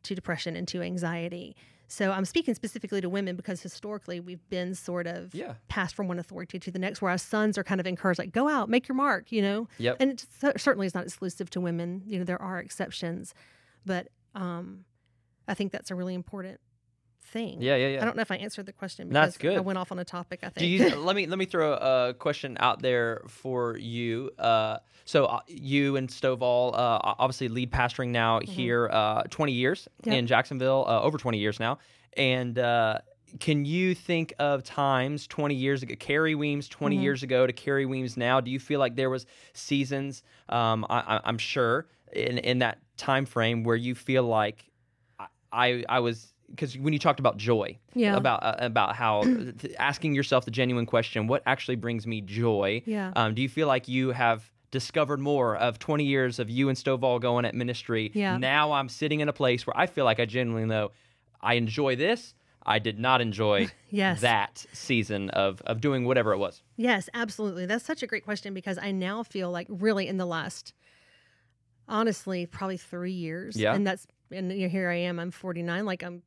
[0.02, 1.54] to depression and to anxiety.
[1.86, 5.54] So I'm speaking specifically to women because historically we've been sort of Yeah.
[5.68, 8.48] passed from one authority to the next, whereas sons are kind of encouraged, like, go
[8.48, 9.68] out, make your mark, you know?
[9.78, 9.96] Yep.
[10.00, 10.26] And it
[10.60, 12.02] certainly is not exclusive to women.
[12.06, 13.34] You know, there are exceptions,
[13.86, 14.86] but um,
[15.46, 16.58] I think that's a really important
[17.24, 17.60] thing.
[17.60, 18.02] Yeah, yeah, yeah.
[18.02, 19.56] I don't know if I answered the question That's good.
[19.56, 20.58] I went off on a topic, I think.
[20.58, 24.30] Do you let me let me throw a question out there for you.
[24.38, 29.88] Uh, so uh, you and Stovall, uh, obviously lead pastoring now here, uh, 20 years
[30.02, 30.10] Mm-hmm.
[30.10, 30.18] Yep.
[30.18, 31.78] in Jacksonville, uh, over 20 years now,
[32.16, 32.58] and.
[32.58, 32.98] Uh,
[33.40, 37.02] can you think of times 20 years ago, Kerri Weems 20 Mhm.
[37.02, 38.40] years ago to Kerri Weems now?
[38.40, 43.26] Do you feel like there was seasons, um, I, I'm sure, in, in that time
[43.26, 44.70] frame where you feel like
[45.52, 48.16] I, I was, because when you talked about joy, Yeah.
[48.16, 52.82] about uh, about how th- asking yourself the genuine question, what actually brings me joy?
[52.86, 53.12] Yeah.
[53.16, 56.76] Um, do you feel like you have discovered more of 20 years of you and
[56.76, 58.10] Stovall going at ministry?
[58.14, 58.36] Yeah.
[58.36, 60.90] Now I'm sitting in a place where I feel like I genuinely know
[61.40, 62.34] I enjoy this.
[62.66, 64.20] I did not enjoy Yes.
[64.22, 66.62] that season of of doing whatever it was.
[66.76, 67.66] Yes, absolutely.
[67.66, 70.72] That's such a great question because I now feel like really in the last,
[71.88, 73.56] honestly, probably three years.
[73.56, 73.74] Yeah.
[73.74, 75.84] And that's, and you know, here I am, I'm 49.
[75.84, 76.22] Like I'm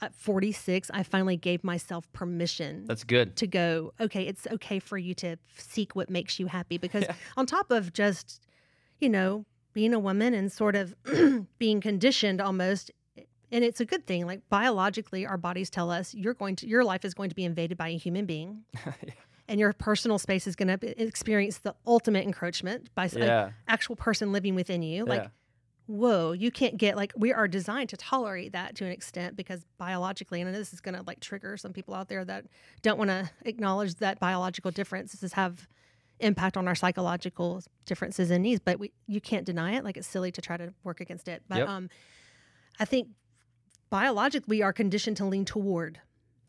[0.00, 3.36] at 46, I finally gave myself permission That's good.
[3.36, 6.78] to go, okay, it's okay for you to seek what makes you happy.
[6.78, 7.14] Because Yeah.
[7.36, 8.40] on top of just,
[9.00, 10.94] you know, being a woman and sort of
[11.58, 12.90] being conditioned almost,
[13.50, 14.26] and it's a good thing.
[14.26, 17.44] Like biologically, our bodies tell us you're going to, your life is going to be
[17.44, 18.64] invaded by a human being.
[19.50, 23.50] And your personal space is going to experience the ultimate encroachment by s- an Yeah.
[23.66, 25.06] actual person living within you.
[25.06, 25.28] Like, yeah.
[25.88, 29.64] Whoa, you can't get like we are designed to tolerate that to an extent because
[29.78, 32.44] biologically, and this is going to like trigger some people out there that
[32.82, 35.66] don't want to acknowledge that biological differences have
[36.20, 39.82] impact on our psychological differences and needs, but we you can't deny it.
[39.84, 41.42] Like it's silly to try to work against it.
[41.48, 41.68] But Yep.
[41.68, 41.90] um,
[42.78, 43.08] I think
[43.90, 46.00] biologically we are conditioned to lean toward,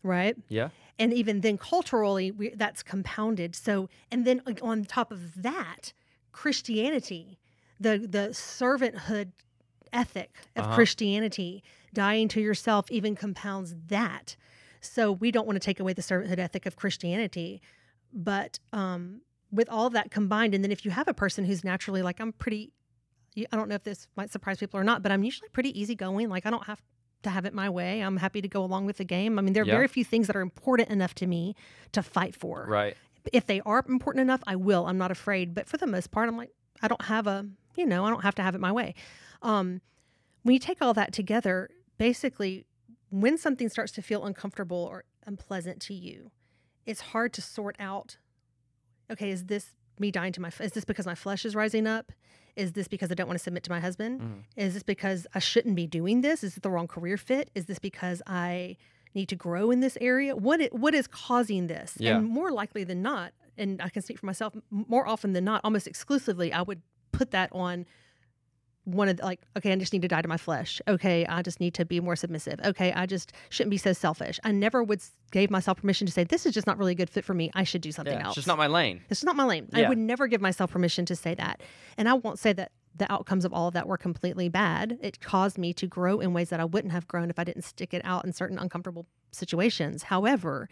[0.03, 0.35] right?
[0.49, 0.69] Yeah.
[0.99, 5.93] and even then culturally we, that's compounded so and then on top of that
[6.33, 7.39] christianity
[7.79, 9.31] the the servanthood
[9.91, 10.75] ethic of Uh-huh.
[10.75, 11.63] christianity
[11.93, 14.35] dying to yourself even compounds that
[14.81, 17.61] so we don't want to take away the servanthood ethic of christianity
[18.13, 21.63] but um with all of that combined and then if you have a person who's
[21.63, 22.71] naturally like i'm pretty
[23.51, 26.29] i don't know if this might surprise people or not but i'm usually pretty easygoing
[26.29, 26.81] like i don't have
[27.21, 27.99] to have it my way.
[27.99, 29.37] I'm happy to go along with the game.
[29.37, 29.73] I mean, there are Yeah.
[29.75, 31.53] very few things that are important enough to me
[31.91, 32.65] to fight for.
[32.65, 32.95] Right.
[33.33, 34.85] If they are important enough, I will.
[34.85, 35.53] I'm not afraid.
[35.53, 37.45] But for the most part, I'm like, I don't have a,
[37.79, 38.93] you know, I don't have to have it my way.
[39.41, 39.81] Um,
[40.43, 42.65] when you take all that together, basically,
[43.09, 46.31] when something starts to feel uncomfortable or unpleasant to you,
[46.85, 48.17] it's hard to sort out.
[49.11, 50.51] Okay, is this me dying to my?
[50.59, 52.11] Is this because my flesh is rising up?
[52.55, 54.21] Is this because I don't want to submit to my husband?
[54.21, 54.43] Mhm.
[54.57, 56.43] Is this because I shouldn't be doing this?
[56.43, 57.49] Is it the wrong career fit?
[57.55, 58.75] Is this because I
[59.15, 60.35] need to grow in this area?
[60.35, 61.95] What it, what is causing this?
[61.99, 62.17] Yeah.
[62.17, 65.61] And more likely than not, and I can speak for myself, more often than not,
[65.63, 66.81] almost exclusively, I would
[67.19, 67.85] put that on
[68.85, 70.81] one of the, like, okay, I just need to die to my flesh.
[70.87, 72.59] Okay, I just need to be more submissive.
[72.63, 74.39] Okay, I just shouldn't be so selfish.
[74.43, 75.01] I never would
[75.31, 77.51] gave myself permission to say this is just not really a good fit for me.
[77.53, 78.21] I should do something Yeah.
[78.27, 78.29] else.
[78.29, 79.01] It's just not my lane.
[79.09, 79.67] It's not my lane.
[79.73, 81.61] I would never give myself permission to say that.
[81.97, 84.97] And I won't say that the outcomes of all of that were completely bad.
[85.01, 87.63] It caused me to grow in ways that I wouldn't have grown if I didn't
[87.63, 90.03] stick it out in certain uncomfortable situations.
[90.03, 90.67] However,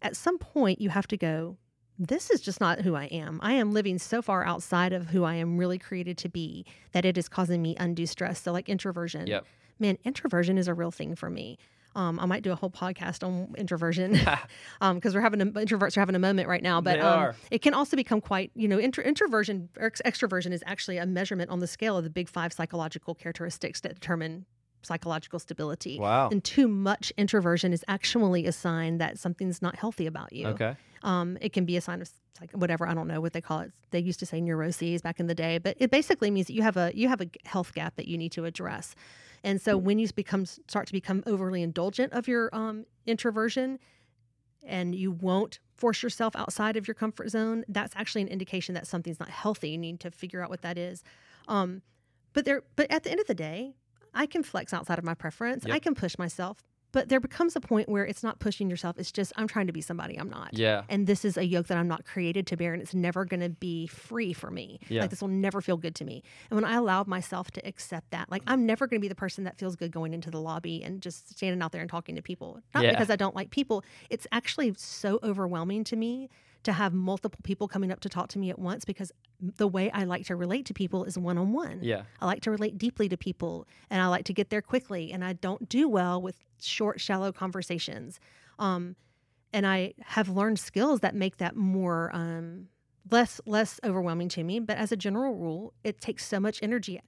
[0.00, 1.58] at some point, you have to go,
[2.08, 3.38] this is just not who I am.
[3.42, 7.04] I am living so far outside of who I am really created to be that
[7.04, 8.40] it is causing me undue stress.
[8.40, 9.26] So, like introversion.
[9.26, 9.46] Yep.
[9.78, 11.58] Man, introversion is a real thing for me.
[11.94, 14.12] Um, I might do a whole podcast on introversion
[14.94, 16.80] because we're having a, introverts are having a moment right now.
[16.80, 20.62] But um, it can also become quite, you know, intro, introversion or ex- extroversion is
[20.66, 24.46] actually a measurement on the scale of the big five psychological characteristics that determine
[24.82, 25.98] psychological stability.
[25.98, 26.28] Wow.
[26.30, 30.48] And too much introversion is actually a sign that something's not healthy about you.
[30.48, 30.76] Okay.
[31.02, 33.60] Um, it can be a sign of like whatever I don't know what they call
[33.60, 33.72] it.
[33.90, 36.62] They used to say neuroses back in the day, but it basically means that you
[36.62, 38.94] have a you have a health gap that you need to address.
[39.44, 43.78] And so when you become start to become overly indulgent of your um, introversion,
[44.64, 48.86] and you won't force yourself outside of your comfort zone, that's actually an indication that
[48.86, 49.70] something's not healthy.
[49.70, 51.02] You need to figure out what that is.
[51.48, 51.82] Um,
[52.32, 53.74] but there, but at the end of the day,
[54.14, 55.64] I can flex outside of my preference.
[55.66, 55.74] Yep.
[55.74, 56.62] I can push myself.
[56.92, 58.98] But there becomes a point where it's not pushing yourself.
[58.98, 60.82] It's just I'm trying to be somebody I'm not Yeah.
[60.90, 63.40] and this is a yoke that I'm not created to bear, and it's never going
[63.40, 64.78] to be free for me.
[64.90, 65.00] Yeah.
[65.00, 66.22] Like this will never feel good to me.
[66.50, 69.14] And when I allow myself to accept that, like I'm never going to be the
[69.14, 72.14] person that feels good going into the lobby and just standing out there and talking
[72.16, 72.60] to people.
[72.74, 72.90] Not Yeah.
[72.90, 73.82] because I don't like people.
[74.10, 76.28] It's actually so overwhelming to me
[76.64, 79.90] to have multiple people coming up to talk to me at once because the way
[79.90, 81.80] I like to relate to people is one on one.
[81.82, 82.02] Yeah.
[82.20, 85.24] I like to relate deeply to people and I like to get there quickly and
[85.24, 88.20] I don't do well with short, shallow conversations.
[88.58, 88.94] Um,
[89.52, 92.68] and I have learned skills that make that more um,
[93.10, 94.60] less less overwhelming to me.
[94.60, 97.00] But as a general rule, it takes so much energy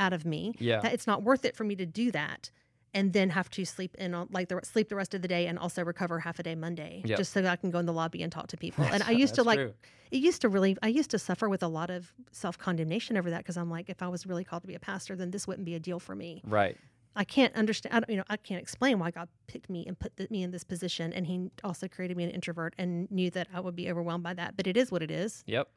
[0.00, 0.80] out of me Yeah.
[0.80, 2.50] that it's not worth it for me to do that
[2.94, 5.46] and then have to sleep in on like the sleep the rest of the day
[5.46, 7.18] and also recover half a day Monday Yep.
[7.18, 8.84] just so that I can go in the lobby and talk to people.
[8.84, 9.74] and I used to like true.
[10.10, 13.38] it used to really I used to suffer with a lot of self-condemnation over that
[13.38, 15.64] because I'm like if I was really called to be a pastor then this wouldn't
[15.64, 16.42] be a deal for me.
[16.46, 16.76] Right.
[17.14, 19.98] I can't understand I don't, you know I can't explain why God picked me and
[19.98, 23.30] put th- me in this position and he also created me an introvert and knew
[23.30, 25.42] that I would be overwhelmed by that but it is what it is.
[25.46, 25.68] Yep.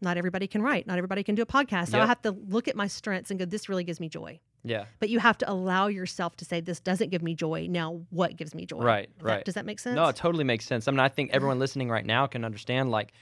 [0.00, 1.88] Not everybody can write, not everybody can do a podcast.
[1.90, 4.40] So I have to look at my strengths and go this really gives me joy
[4.64, 4.84] Yeah.
[4.98, 8.36] but you have to allow yourself to say this doesn't give me joy now what
[8.36, 9.44] gives me joy Right, that- right.
[9.44, 10.86] does that make sense No, it totally makes sense.
[10.88, 13.12] I mean, I think everyone listening right now can understand, like,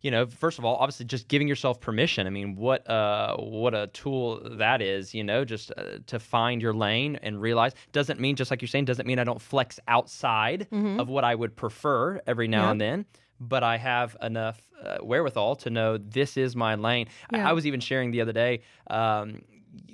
[0.00, 2.26] you know, first of all, obviously, just giving yourself permission.
[2.26, 5.14] I mean, what uh, what a tool that is.
[5.14, 8.68] You know, just uh, to find your lane and realize doesn't mean just like you're
[8.68, 12.70] saying doesn't mean I don't flex outside of what I would prefer every now Mm-hmm.
[12.72, 13.06] And then.
[13.48, 17.06] But I have enough uh, wherewithal to know this is my lane.
[17.32, 17.48] I- Yeah.
[17.50, 18.60] I was even sharing the other day.
[18.88, 19.42] Um,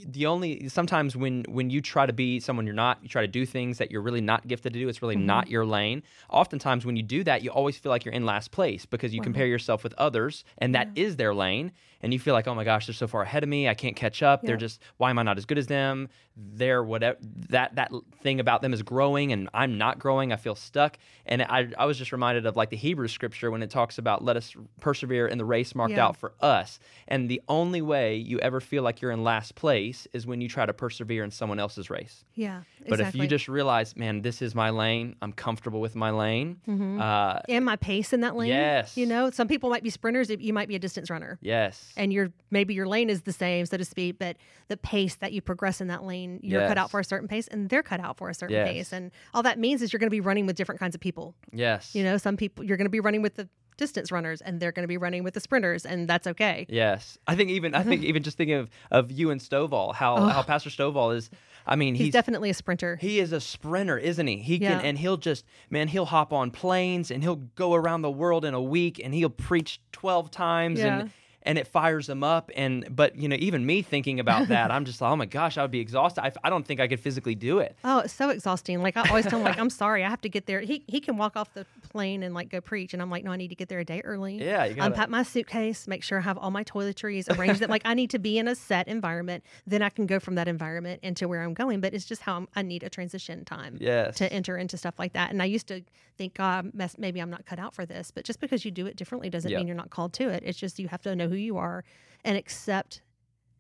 [0.06, 3.28] the only sometimes when when you try to be someone you're not you try to
[3.28, 5.26] do things that you're really not gifted to do it's really Mm-hmm.
[5.26, 8.50] not your lane oftentimes when you do that you always feel like you're in last
[8.50, 11.70] place because you compare yourself with others and that is their lane
[12.02, 13.96] and you feel like oh my gosh they're so far ahead of me i can't
[13.96, 14.42] catch up.
[14.42, 16.08] They're just why am i not as good as them?
[16.36, 17.90] They're whatever that that
[18.22, 20.98] thing about them is growing and i'm not growing i feel stuck.
[21.26, 24.24] And i, I was just reminded of like the hebrew scripture when it talks about
[24.24, 26.06] let us persevere in the race marked Yeah.
[26.06, 26.78] out for us.
[27.08, 30.48] And the only way you ever feel like you're in last place is when you
[30.48, 32.24] try to persevere in someone else's race.
[32.34, 33.18] Yeah but exactly.
[33.20, 37.00] if you just realize man this is my lane i'm comfortable with my lane Mm-hmm.
[37.00, 38.96] uh, and my pace in that lane Yes.
[38.96, 39.30] you know?
[39.30, 41.38] Some people might be sprinters you might be a distance runner.
[41.42, 44.36] Yes and your maybe your lane is the same so to speak but
[44.68, 47.48] the pace that you progress in that lane you're cut out for a certain pace
[47.48, 48.68] and they're cut out for a certain Yes.
[48.68, 51.00] pace and all that means is you're going to be running with different kinds of
[51.00, 54.40] people yes you know some people you're going to be running with the distance runners
[54.40, 57.50] and they're going to be running with the sprinters and that's okay Yes, I think
[57.50, 61.14] even I think even just thinking of of you and Stovall, how how Pastor Stovall
[61.14, 61.30] is.
[61.64, 64.38] I mean, he's, he's, definitely a sprinter he is a sprinter, isn't he?
[64.38, 64.78] He Yeah.
[64.78, 68.44] can and he'll just man, he'll hop on planes and he'll go around the world
[68.44, 70.98] in a week and he'll preach twelve times Yeah.
[71.02, 71.10] and
[71.48, 72.50] and it fires them up.
[72.54, 75.58] And but you know, even me thinking about that, I'm just like, oh my gosh,
[75.58, 76.22] I would be exhausted.
[76.22, 77.76] I, I don't think I could physically do it.
[77.82, 78.80] Oh, it's so exhausting.
[78.82, 80.60] Like I always tell him, like I'm sorry, I have to get there.
[80.60, 83.32] He he can walk off the plane and like go preach, and I'm like, no,
[83.32, 84.36] I need to get there a day early.
[84.44, 87.60] Yeah, you gotta- unpack my suitcase, make sure I have all my toiletries arranged.
[87.60, 90.34] that like I need to be in a set environment, then I can go from
[90.36, 91.80] that environment into where I'm going.
[91.80, 94.16] But it's just how I'm, I need a transition time Yes.
[94.18, 95.30] to enter into stuff like that.
[95.30, 95.82] And I used to
[96.18, 98.10] think, oh, God, mess, maybe I'm not cut out for this.
[98.10, 99.58] But just because you do it differently doesn't Yep.
[99.58, 100.42] mean you're not called to it.
[100.44, 101.84] It's just you have to know who you are
[102.24, 103.02] and accept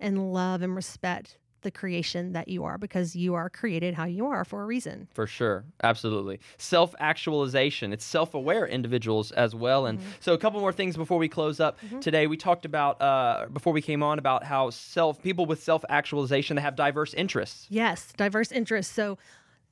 [0.00, 4.26] and love and respect the creation that you are because you are created how you
[4.26, 5.08] are for a reason.
[5.12, 5.64] For sure.
[5.82, 6.38] Absolutely.
[6.56, 7.92] Self actualization.
[7.92, 9.86] It's self aware individuals as well.
[9.86, 10.08] And Mm-hmm.
[10.20, 12.28] so, a couple more things before we close up today.
[12.28, 16.54] We talked about, uh, before we came on, about how self people with self actualization
[16.54, 17.66] they have diverse interests.
[17.70, 18.94] Yes, diverse interests.
[18.94, 19.18] So,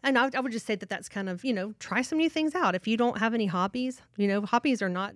[0.02, 2.28] and I, I would just say that that's kind of, you know, try some new
[2.28, 2.74] things out.
[2.74, 5.14] If you don't have any hobbies, you know, hobbies are not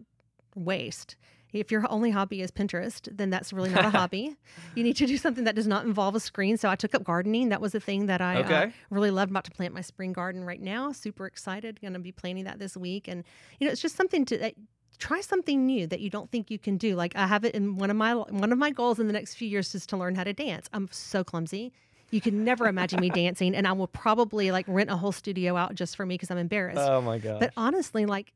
[0.54, 1.16] waste.
[1.52, 4.36] If your only hobby is Pinterest, then that's really not a hobby.
[4.74, 6.56] You need to do something that does not involve a screen.
[6.56, 7.48] So I took up gardening.
[7.48, 9.30] That was a thing that I uh, really loved.
[9.30, 10.92] About to plant my spring garden right now.
[10.92, 11.80] Super excited.
[11.80, 13.08] Going to be planting that this week.
[13.08, 13.24] And
[13.58, 14.54] you know, it's just something to that,
[14.98, 16.94] try something new that you don't think you can do.
[16.94, 19.34] Like I have it in one of my one of my goals in the next
[19.34, 20.68] few years is to learn how to dance.
[20.72, 21.72] I'm so clumsy.
[22.10, 25.56] You can never imagine me dancing, and I will probably like rent a whole studio
[25.56, 26.80] out just for me because I'm embarrassed.
[26.80, 27.40] Oh my god.
[27.40, 28.32] But honestly, like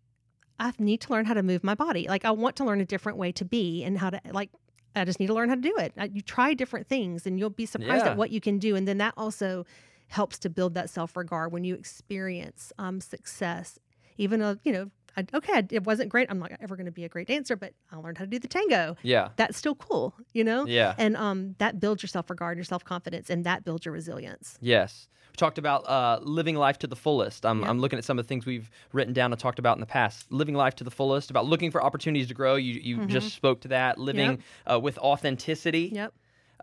[0.59, 2.07] I need to learn how to move my body.
[2.09, 4.51] Like I want to learn a different way to be and how to like.
[4.97, 5.93] I just need to learn how to do it.
[5.99, 8.13] Uh, You try different things, and you'll be surprised Yeah.
[8.13, 8.77] at what you can do.
[8.77, 9.67] And then that also
[10.07, 13.79] helps to build that self regard when you experience um, success.
[14.19, 16.29] Even though you know, I, okay, it wasn't great.
[16.31, 18.39] I'm not ever going to be a great dancer, but I learned how to do
[18.39, 18.97] the tango.
[19.03, 19.29] yeah.
[19.37, 20.67] That's still cool, you know.
[20.67, 20.95] Yeah.
[20.99, 24.59] And um, that builds your self regard, your self confidence, and that builds your resilience.
[24.61, 25.09] Yes.
[25.31, 27.45] We talked about uh, living life to the fullest.
[27.45, 27.69] I'm, Yeah.
[27.71, 29.87] I'm looking at some of the things we've written down and talked about in the
[29.87, 30.31] past.
[30.31, 32.55] Living life to the fullest, about looking for opportunities to grow.
[32.57, 33.99] You, you just spoke to that.
[33.99, 35.91] Living uh, with authenticity.
[35.93, 36.13] Yep.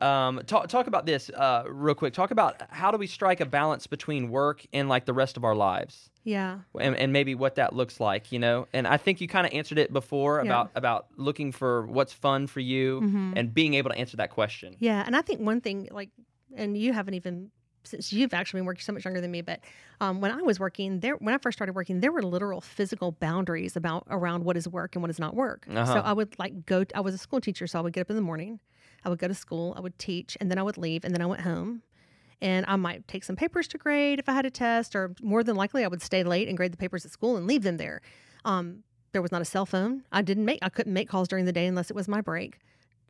[0.01, 2.13] Um, talk, talk about this uh, real quick.
[2.13, 5.43] Talk about how do we strike a balance between work and like the rest of
[5.43, 6.59] our lives, Yeah.
[6.79, 8.67] and, and maybe what that looks like, you know.
[8.73, 10.41] And I think you kind of answered it before Yeah.
[10.41, 10.49] Mm-hmm.
[10.51, 12.99] about about looking for what's fun for you
[13.35, 14.75] and being able to answer that question.
[14.79, 16.09] Yeah, and I think one thing, like,
[16.55, 17.51] and you haven't even
[17.83, 19.59] since you've actually been working so much younger than me, but
[20.01, 23.11] um, when I was working there, when I first started working, there were literal physical
[23.11, 25.65] boundaries about around what is work and what is not work.
[25.67, 25.85] Uh-huh.
[25.93, 26.85] So I would like go.
[26.93, 28.59] I was a school teacher, so I would get up in the morning,
[29.03, 31.21] I would go to school, I would teach, and then I would leave, and then
[31.21, 31.81] I went home.
[32.41, 35.43] And I might take some papers to grade if I had a test, or more
[35.43, 37.77] than likely, I would stay late and grade the papers at school and leave them
[37.77, 38.01] there.
[38.45, 40.03] Um, there was not a cell phone.
[40.11, 40.59] I didn't make.
[40.61, 42.57] I couldn't make calls during the day unless it was my break.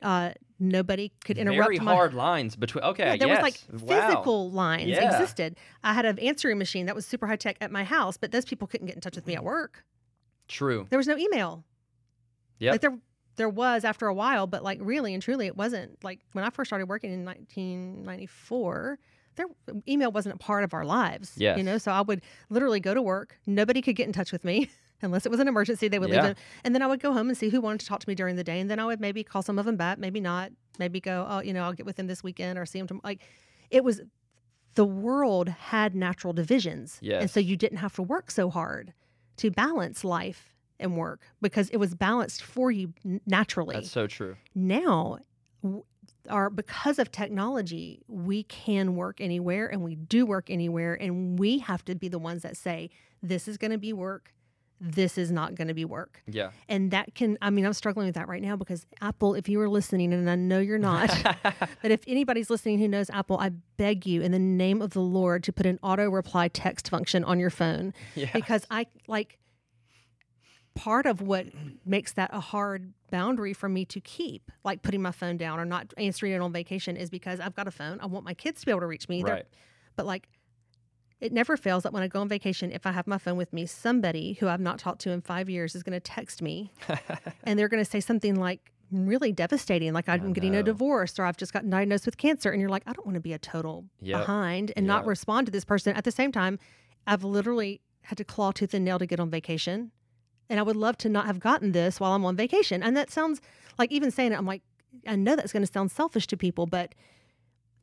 [0.02, 2.82] Uh, nobody could interrupt Very my hard lines between.
[2.84, 3.42] Okay, yeah, there yes.
[3.42, 4.08] was like Wow.
[4.08, 5.12] physical lines Yeah.
[5.12, 5.56] existed.
[5.84, 8.44] I had an answering machine that was super high tech at my house, but those
[8.44, 9.84] people couldn't get in touch with me at work.
[10.48, 10.86] True.
[10.90, 11.64] There was no email.
[12.58, 12.72] Yep.
[12.72, 12.98] Like there
[13.36, 16.02] there was after a while, but like really and truly it wasn't.
[16.04, 18.98] Like when I first started working in 1994,
[19.36, 19.46] there
[19.88, 21.32] email wasn't a part of our lives.
[21.36, 22.20] Yeah, You know, so I would
[22.50, 23.38] literally go to work.
[23.46, 24.70] Nobody could get in touch with me.
[25.04, 26.22] Unless it was an emergency, they would Yeah.
[26.22, 26.38] leave it.
[26.62, 28.36] And then I would go home and see who wanted to talk to me during
[28.36, 28.60] the day.
[28.60, 30.52] And then I would maybe call some of them back, maybe not.
[30.78, 33.02] Maybe go, oh, you know, I'll get with them this weekend or see them tomorrow.
[33.04, 33.22] Like
[33.70, 34.00] it was,
[34.74, 36.98] the world had natural divisions.
[37.20, 38.92] And so you didn't have to work so hard
[39.38, 42.92] to balance life and work because it was balanced for you
[43.26, 43.74] naturally.
[43.76, 44.36] That's so true.
[44.54, 45.18] now,
[46.28, 51.58] our because of technology, we can work anywhere and we do work anywhere, and we
[51.60, 52.90] have to be the ones that say
[53.22, 54.32] this is going to be work,
[54.80, 56.50] this is not going to be work, Yeah.
[56.68, 57.38] and that can.
[57.40, 60.28] I mean, I'm struggling with that right now because Apple, if you are listening, and
[60.28, 61.08] I know you're not,
[61.82, 65.00] but if anybody's listening who knows Apple, I beg you, in the name of the
[65.00, 68.30] Lord, to put an auto reply text function on your phone yeah.
[68.32, 69.38] because I like
[70.74, 71.46] part of what
[71.84, 75.64] makes that a hard boundary for me to keep, like putting my phone down or
[75.64, 77.98] not answering it on vacation, is because I've got a phone.
[78.00, 79.22] I want my kids to be able to reach me.
[79.22, 79.44] Right.
[79.96, 80.28] But like,
[81.20, 83.52] it never fails that when I go on vacation, if I have my phone with
[83.52, 86.72] me, somebody who I've not talked to in five years is going to text me
[87.44, 91.24] and they're going to say something like really devastating, like I'm getting a divorce or
[91.24, 92.50] I've just gotten diagnosed with cancer.
[92.50, 94.18] And you're like, I don't want to be a total Yep.
[94.20, 95.94] behind and not respond to this person.
[95.94, 96.58] At the same time,
[97.06, 99.92] I've literally had to claw tooth and nail to get on vacation.
[100.52, 102.82] And I would love to not have gotten this while I'm on vacation.
[102.82, 103.40] And that sounds
[103.78, 104.60] like even saying it, I'm like,
[105.06, 106.94] I know that's going to sound selfish to people, but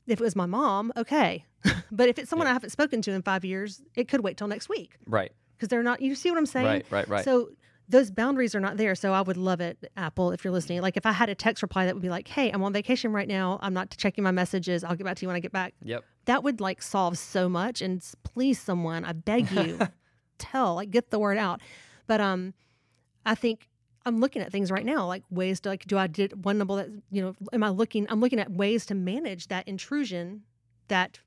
[0.05, 1.45] if it was my mom, okay.
[1.91, 4.47] but if it's someone I haven't spoken to in five years, it could wait till
[4.47, 5.31] next week Right.
[5.57, 6.65] because they're not, you see what I'm saying?
[6.67, 6.85] Right.
[6.91, 7.09] Right.
[7.09, 7.25] Right.
[7.25, 7.49] So
[7.87, 8.93] those boundaries are not there.
[8.93, 10.81] So I would love it, Apple, if you're listening.
[10.83, 13.11] Like if I had a text reply that would be like, hey, I'm on vacation
[13.11, 13.57] right now.
[13.63, 14.83] I'm not checking my messages.
[14.83, 15.73] I'll get back to you when I get back.
[15.83, 16.05] yep.
[16.25, 17.81] That would like solve so much.
[17.81, 19.79] And please, someone, I beg you,
[20.37, 21.61] tell, like get the word out.
[22.09, 22.55] But um,
[23.23, 23.69] I think
[24.03, 26.77] I'm looking at things right now, like ways to like, do I did one number
[26.77, 30.41] that, you know, am I looking, I'm looking at ways to manage that intrusion
[30.87, 31.19] that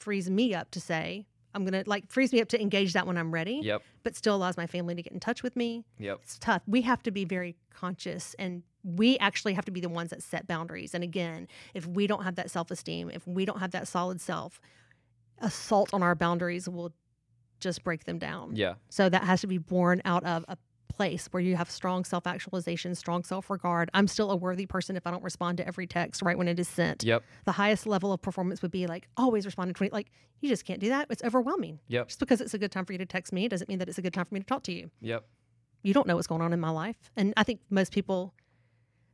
[0.00, 1.24] frees me up to say,
[1.54, 3.82] I'm going to like frees me up to engage that when I'm ready Yep.
[4.02, 5.84] but still allows my family to get in touch with me.
[6.00, 6.18] Yep.
[6.24, 6.62] It's tough.
[6.66, 10.20] We have to be very conscious and we actually have to be the ones that
[10.20, 10.94] set boundaries.
[10.94, 14.20] And again, if we don't have that self esteem, if we don't have that solid
[14.20, 14.60] self,
[15.38, 16.92] assault on our boundaries will
[17.64, 18.54] just break them down.
[18.54, 18.74] Yeah.
[18.90, 20.56] So that has to be born out of a
[20.94, 23.90] place where you have strong self actualization, strong self regard.
[23.94, 26.60] I'm still a worthy person if I don't respond to every text right when it
[26.60, 27.02] is sent.
[27.02, 27.24] Yep.
[27.44, 29.90] The highest level of performance would be like always respond to 20.
[29.92, 30.10] Like
[30.40, 31.06] you just can't do that.
[31.10, 31.80] It's overwhelming.
[31.88, 32.08] Yep.
[32.08, 33.98] Just because it's a good time for you to text me doesn't mean that it's
[33.98, 34.90] a good time for me to talk to you.
[35.00, 35.24] Yep.
[35.82, 37.10] You don't know what's going on in my life.
[37.16, 38.32] And I think most people,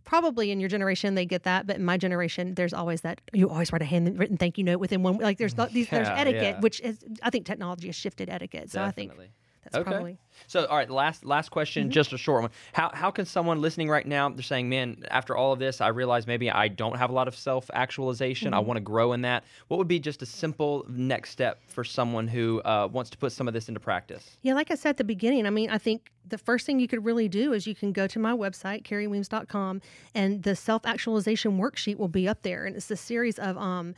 [0.04, 1.66] probably in your generation, they get that.
[1.66, 4.80] But in my generation, there's always that you always write a handwritten thank you note
[4.80, 5.18] within one.
[5.18, 6.60] Like there's mm, got these there's etiquette, yeah.
[6.60, 8.70] which is I think technology has shifted etiquette.
[8.70, 9.32] So I think Definitely.
[9.64, 9.90] That's Okay.
[9.90, 11.90] probably So, all right, last last question, Mm-hmm.
[11.90, 12.50] just a short one.
[12.72, 14.28] How how can someone listening right now?
[14.30, 17.28] They're saying, "Man, after all of this, I realize maybe I don't have a lot
[17.28, 18.54] of self actualization.
[18.54, 18.66] I Mm-hmm.
[18.66, 22.26] want to grow in that." What would be just a simple next step for someone
[22.26, 24.36] who uh, wants to put some of this into practice?
[24.42, 26.88] Yeah, like I said at the beginning, I mean, I think the first thing you
[26.88, 29.82] could really do is you can go to my website, kerriweems.com,
[30.14, 32.64] and the self actualization worksheet will be up there.
[32.64, 33.94] And it's a series of, um,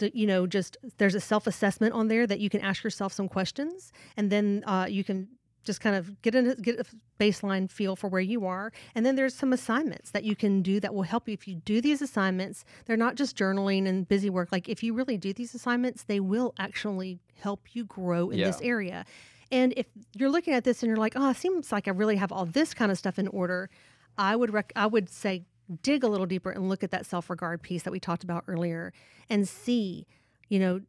[0.00, 3.12] the, you know, just there's a self assessment on there that you can ask yourself
[3.12, 5.28] some questions, and then uh, you can
[5.64, 6.84] just kind of get a get a
[7.18, 8.72] baseline feel for where you are.
[8.94, 11.34] And then there's some assignments that you can do that will help you.
[11.34, 14.50] If you do these assignments they're not just journaling and busy work.
[14.50, 18.60] Like if you really do these assignments they will actually help you grow in this
[18.62, 19.04] area.
[19.52, 19.86] And if
[20.16, 22.46] you're looking at this and you're like oh it seems like i really have all
[22.46, 23.68] this kind of stuff in order
[24.16, 25.42] i would rec- i would say
[25.82, 28.92] dig a little deeper and look at that self-regard piece that we talked about earlier
[29.28, 30.06] and see
[30.48, 30.80] you know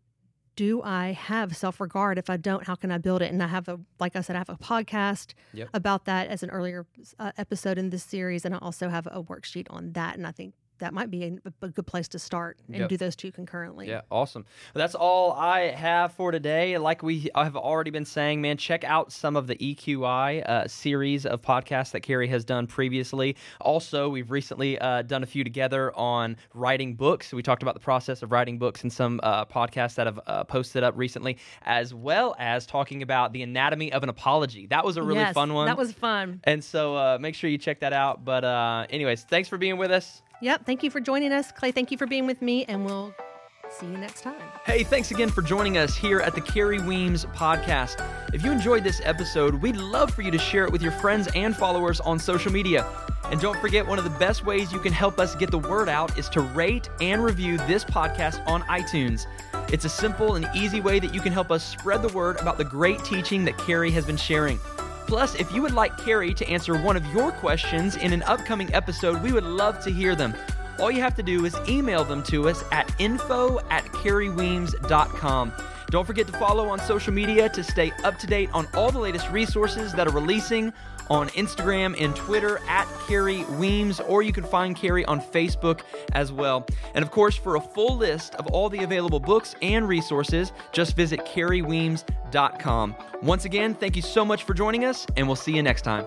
[0.57, 2.17] do I have self regard?
[2.17, 3.32] If I don't, how can I build it?
[3.32, 5.69] And I have a, like I said, I have a podcast Yep.
[5.73, 6.86] about that as an earlier
[7.17, 10.17] uh, episode in this series, and I also have a worksheet on that.
[10.17, 12.89] And I think that might be a, a good place to start and Yep.
[12.89, 13.88] do those two concurrently.
[13.88, 14.45] Yeah, awesome.
[14.75, 16.77] Well, that's all I have for today.
[16.77, 21.25] Like we have already been saying, man, check out some of the EQI uh, series
[21.25, 23.36] of podcasts that Kerri has done previously.
[23.59, 27.34] Also, we've recently uh, done a few together on writing books.
[27.34, 30.43] We talked about the process of writing books in some uh, podcasts that have uh,
[30.43, 34.65] posted up recently, as well as talking about the anatomy of an apology.
[34.67, 35.67] That was a really Yes, fun one.
[35.67, 36.41] That was fun.
[36.43, 38.25] and so uh, make sure you check that out.
[38.25, 40.21] But, uh, anyways, thanks for being with us.
[40.42, 40.66] Yep.
[40.66, 41.72] Thank you for joining us, Clay.
[41.72, 43.14] Thank you for being with me, and we'll
[43.70, 44.42] see you next time.
[44.66, 48.04] Hey, thanks again for joining us here at the Kerri Weems podcast.
[48.34, 51.30] If you enjoyed this episode, we'd love for you to share it with your friends
[51.36, 52.86] and followers on social media.
[53.26, 55.88] And don't forget, one of the best ways you can help us get the word
[55.88, 59.26] out is to rate and review this podcast on iTunes.
[59.72, 62.58] It's a simple and easy way that you can help us spread the word about
[62.58, 64.60] the great teaching that Kerri has been sharing.
[65.08, 68.74] Plus, if you would like Kerri to answer one of your questions in an upcoming
[68.74, 70.34] episode, we would love to hear them.
[70.80, 75.54] All you have to do is email them to us at info at kerriweems.com.
[75.91, 78.99] Don't forget to follow on social media to stay up to date on all the
[78.99, 80.72] latest resources that are releasing
[81.12, 85.82] on Instagram and Twitter at Kerri Weems, or you can find Kerri on Facebook
[86.14, 86.66] as well.
[86.95, 90.95] And of course, for a full list of all the available books and resources, just
[90.95, 92.95] visit kerriweems.com.
[93.22, 96.05] Once again, thank you so much for joining us, and we'll see you next time.